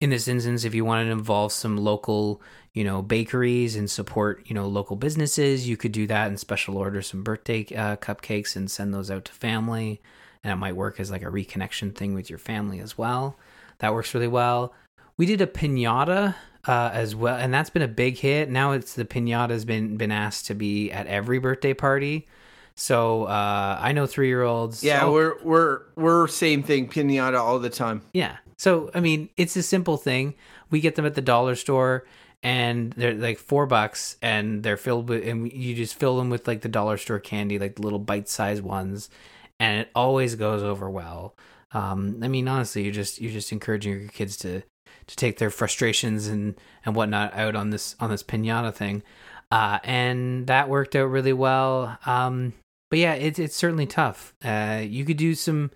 [0.00, 2.42] in this instance, if you wanted to involve some local,
[2.72, 6.76] you know, bakeries and support, you know, local businesses, you could do that and special
[6.76, 10.00] order some birthday uh, cupcakes and send those out to family.
[10.42, 13.38] And it might work as like a reconnection thing with your family as well.
[13.78, 14.74] That works really well.
[15.16, 16.34] We did a pinata
[16.66, 18.50] uh, as well, and that's been a big hit.
[18.50, 22.26] Now it's the pinata has been been asked to be at every birthday party.
[22.74, 24.82] So uh, I know three year olds.
[24.82, 28.02] Yeah, we're we're we're same thing, pinata all the time.
[28.12, 28.36] Yeah.
[28.56, 30.34] So I mean, it's a simple thing.
[30.70, 32.04] We get them at the dollar store,
[32.42, 36.46] and they're like four bucks, and they're filled with, and you just fill them with
[36.46, 39.10] like the dollar store candy, like the little bite sized ones,
[39.58, 41.34] and it always goes over well.
[41.72, 44.62] Um, I mean, honestly, you're just you're just encouraging your kids to
[45.06, 46.54] to take their frustrations and
[46.84, 49.02] and whatnot out on this on this pinata thing,
[49.50, 51.98] uh, and that worked out really well.
[52.06, 52.52] Um,
[52.90, 54.34] but yeah, it's it's certainly tough.
[54.44, 55.70] Uh, you could do some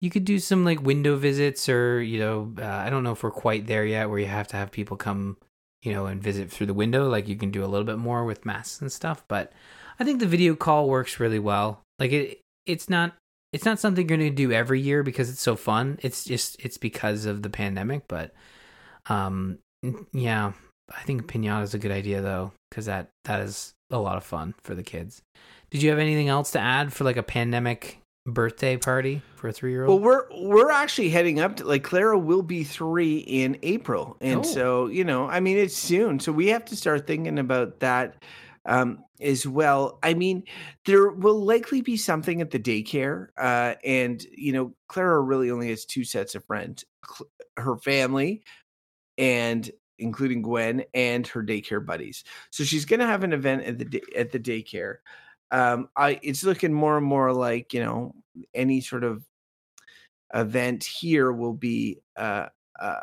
[0.00, 3.22] you could do some like window visits or you know uh, i don't know if
[3.22, 5.36] we're quite there yet where you have to have people come
[5.82, 7.08] you know and visit through the window.
[7.08, 9.52] Like you can do a little bit more with masks and stuff but
[9.98, 11.82] i think the video call works really well.
[11.98, 13.14] Like it it's not
[13.52, 15.98] it's not something you're going to do every year because it's so fun.
[16.02, 18.32] It's just it's because of the pandemic but
[19.06, 19.58] um
[20.12, 20.52] yeah
[20.92, 24.24] i think pinata is a good idea though because that that is a lot of
[24.24, 25.22] fun for the kids.
[25.70, 29.52] Did you have anything else to add for like a pandemic birthday party for a
[29.52, 30.02] three year old?
[30.02, 34.40] Well, we're we're actually heading up to like Clara will be three in April, and
[34.40, 34.42] Oh.
[34.42, 38.22] so you know, I mean, it's soon, so we have to start thinking about that
[38.66, 39.98] um, as well.
[40.02, 40.44] I mean,
[40.84, 45.70] there will likely be something at the daycare, uh, and you know, Clara really only
[45.70, 48.42] has two sets of friends: Cl- her family,
[49.16, 52.22] and including Gwen and her daycare buddies.
[52.50, 54.96] So she's going to have an event at the day, at the daycare.
[55.50, 58.14] Um, I it's looking more and more like you know
[58.54, 59.24] any sort of
[60.34, 62.46] event here will be uh
[62.78, 63.00] uh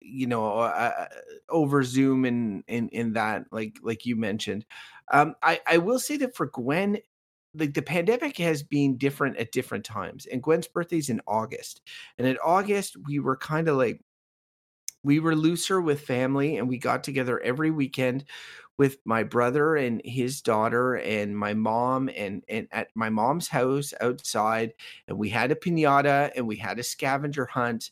[0.00, 1.06] you know uh,
[1.48, 4.64] over zoom and in in that like like you mentioned.
[5.12, 6.98] Um i i will say that for gwen
[7.54, 11.80] like the pandemic has been different at different times and gwen's birthday's in august
[12.18, 14.00] and in august we were kind of like
[15.02, 18.24] we were looser with family and we got together every weekend
[18.78, 23.92] with my brother and his daughter and my mom and and at my mom's house
[24.00, 24.72] outside
[25.08, 27.90] and we had a piñata and we had a scavenger hunt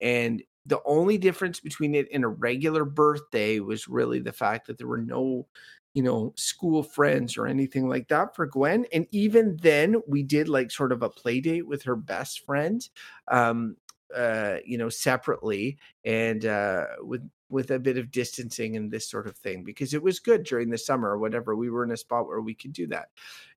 [0.00, 4.78] and the only difference between it and a regular birthday was really the fact that
[4.78, 5.46] there were no
[5.94, 10.48] you know school friends or anything like that for gwen and even then we did
[10.48, 12.88] like sort of a play date with her best friend
[13.30, 13.76] um
[14.14, 19.26] uh you know separately and uh with with a bit of distancing and this sort
[19.26, 21.96] of thing because it was good during the summer or whatever we were in a
[21.96, 23.10] spot where we could do that.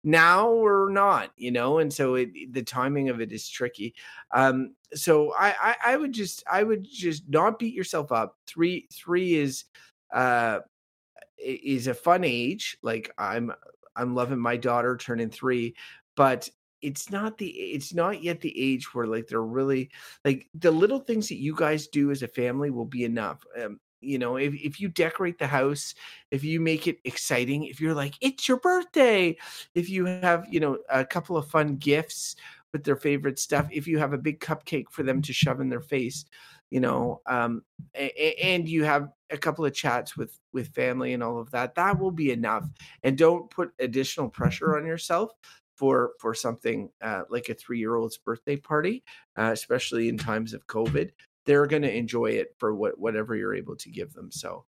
[0.04, 3.96] Now we're not you know and so it, the timing of it is tricky.
[4.32, 8.38] Um so I, I i would just i would just not beat yourself up.
[8.46, 9.66] Three three is
[10.14, 10.60] uh
[11.38, 13.52] is a fun age like i'm
[13.96, 15.76] i'm loving my daughter turning three
[16.16, 16.50] but
[16.82, 19.90] it's not the it's not yet the age where like they're really
[20.24, 23.80] like the little things that you guys do as a family will be enough um,
[24.02, 25.96] you know if, if you decorate the house
[26.32, 29.36] if you make it exciting if you're like it's your birthday
[29.76, 32.36] if you have you know a couple of fun gifts
[32.74, 35.70] with their favorite stuff if you have a big cupcake for them to shove in
[35.70, 36.26] their face
[36.70, 37.64] you know um
[38.40, 42.00] and you have a couple of chats with with family and all of that that
[42.00, 42.66] will be enough.
[43.04, 45.32] And don't put additional pressure on yourself
[45.78, 49.04] for for something uh, like a three year old's birthday party
[49.38, 51.12] uh, especially in times of covid
[51.48, 54.30] they're going to enjoy it for what whatever you're able to give them.
[54.32, 54.66] So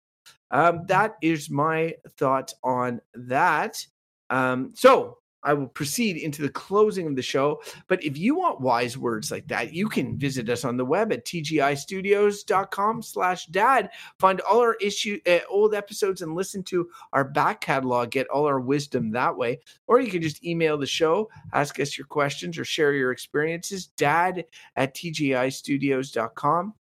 [0.50, 3.84] um, that is my thoughts on that.
[4.30, 7.62] Um, so I will proceed into the closing of the show.
[7.86, 11.12] But if you want wise words like that, you can visit us on the web
[11.12, 13.90] at tgistudios.com slash dad.
[14.18, 18.46] Find all our issue uh, old episodes and listen to our back catalog, get all
[18.46, 19.60] our wisdom that way.
[19.86, 23.86] Or you can just email the show, ask us your questions or share your experiences,
[23.86, 24.44] dad
[24.76, 26.74] at tgistudios.com.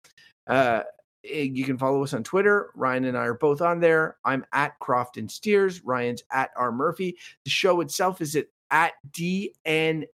[0.47, 0.83] Uh,
[1.23, 2.71] you can follow us on Twitter.
[2.75, 4.17] Ryan and I are both on there.
[4.23, 5.83] I'm at Crofton Steers.
[5.83, 7.17] Ryan's at R Murphy.
[7.43, 10.05] The show itself is at at DNDcast.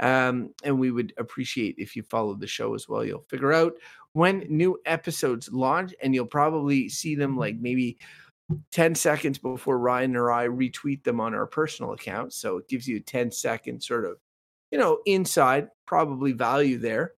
[0.00, 3.04] Um, and we would appreciate if you follow the show as well.
[3.04, 3.74] You'll figure out
[4.12, 7.98] when new episodes launch, and you'll probably see them like maybe
[8.72, 12.36] 10 seconds before Ryan or I retweet them on our personal accounts.
[12.36, 14.18] So it gives you a 10 second sort of,
[14.70, 17.12] you know, inside probably value there.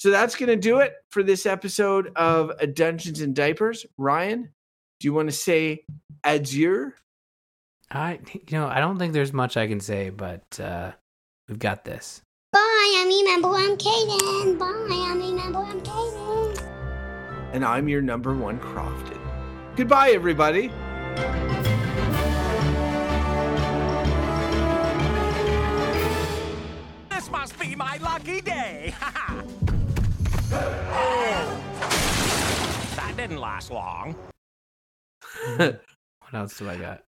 [0.00, 3.84] So that's going to do it for this episode of Dungeons and Diapers.
[3.98, 4.48] Ryan,
[4.98, 5.84] do you want to say
[6.24, 6.92] adieu?
[7.90, 10.92] I, you know, I don't think there's much I can say, but uh,
[11.48, 12.22] we've got this.
[12.50, 14.58] Bye, I'm your number one Caden.
[14.58, 16.62] Bye, I'm your number one Caden.
[17.52, 19.20] And I'm your number one Crofton.
[19.76, 20.68] Goodbye, everybody.
[27.10, 28.94] This must be my lucky day.
[30.50, 31.46] That
[33.16, 34.14] didn't last long.
[35.56, 35.80] what
[36.32, 37.02] else do I got?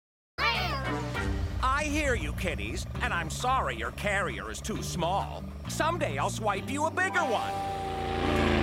[1.63, 5.43] I hear you, kiddies, and I'm sorry your carrier is too small.
[5.69, 8.60] Someday I'll swipe you a bigger one.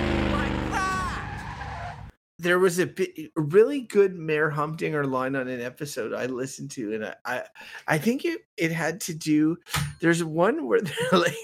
[2.40, 6.70] There was a, bit, a really good Mayor Humdinger line on an episode I listened
[6.72, 7.42] to, and I, I,
[7.88, 9.56] I think it, it had to do.
[10.00, 11.34] There's one where they're like,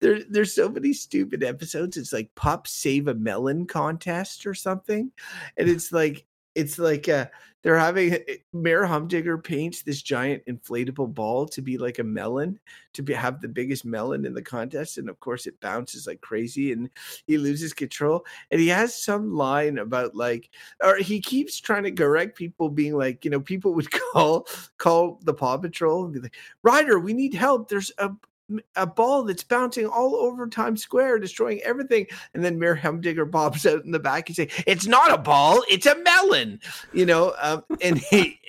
[0.00, 1.96] there, there's so many stupid episodes.
[1.96, 5.12] It's like Pop Save a Melon contest or something,
[5.56, 6.26] and it's like
[6.58, 7.26] it's like uh,
[7.62, 12.58] they're having eh, Mayor Humdinger paints this giant inflatable ball to be like a melon,
[12.94, 16.20] to be, have the biggest melon in the contest, and of course it bounces like
[16.20, 16.90] crazy, and
[17.26, 18.26] he loses control.
[18.50, 20.50] And he has some line about like,
[20.82, 24.48] or he keeps trying to correct people, being like, you know, people would call
[24.78, 27.68] call the Paw Patrol and be like, Ryder, we need help.
[27.68, 28.10] There's a
[28.76, 32.06] a ball that's bouncing all over Times Square, destroying everything.
[32.34, 35.62] And then Mayor Humdinger pops out in the back and say, "It's not a ball,
[35.68, 36.60] it's a melon,"
[36.92, 37.34] you know.
[37.40, 38.40] Um, and he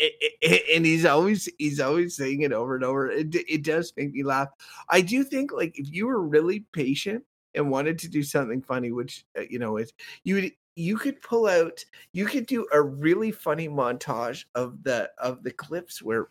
[0.73, 3.09] and he's always he's always saying it over and over.
[3.09, 4.49] It, it does make me laugh.
[4.89, 7.23] I do think like if you were really patient
[7.55, 9.91] and wanted to do something funny, which uh, you know is
[10.23, 15.09] you would you could pull out you could do a really funny montage of the
[15.17, 16.29] of the clips where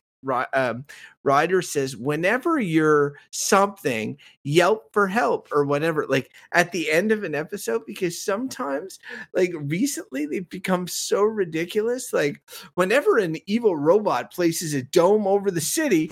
[0.53, 0.85] um,
[1.23, 7.24] Ryder says, whenever you're something, yelp for help or whatever, like at the end of
[7.24, 8.99] an episode, because sometimes,
[9.35, 12.12] like recently, they've become so ridiculous.
[12.12, 12.43] Like,
[12.74, 16.11] whenever an evil robot places a dome over the city,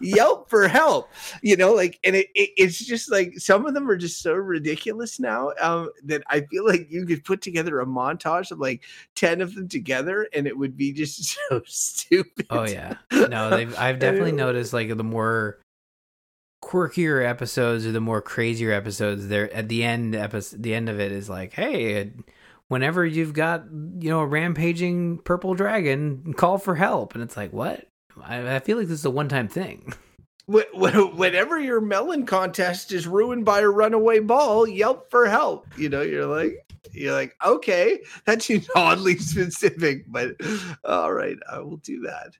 [0.00, 1.08] yelp for help
[1.42, 4.32] you know like and it, it, it's just like some of them are just so
[4.32, 8.82] ridiculous now um that i feel like you could put together a montage of like
[9.16, 12.46] 10 of them together and it would be just so stupid.
[12.50, 15.60] Oh yeah, no, they've I've definitely noticed like the more
[16.62, 21.00] quirkier episodes or the more crazier episodes, there at the end episode, the end of
[21.00, 22.12] it is like, hey,
[22.68, 27.52] whenever you've got you know a rampaging purple dragon, call for help, and it's like,
[27.52, 27.86] what?
[28.24, 29.92] I, I feel like this is a one time thing.
[30.52, 35.66] Wh- wh- Whenever your melon contest is ruined by a runaway ball, yelp for help.
[35.78, 36.56] You know, you're like,
[36.92, 40.32] you're like, okay, that seems oddly specific, but
[40.84, 42.32] all right, I will do that.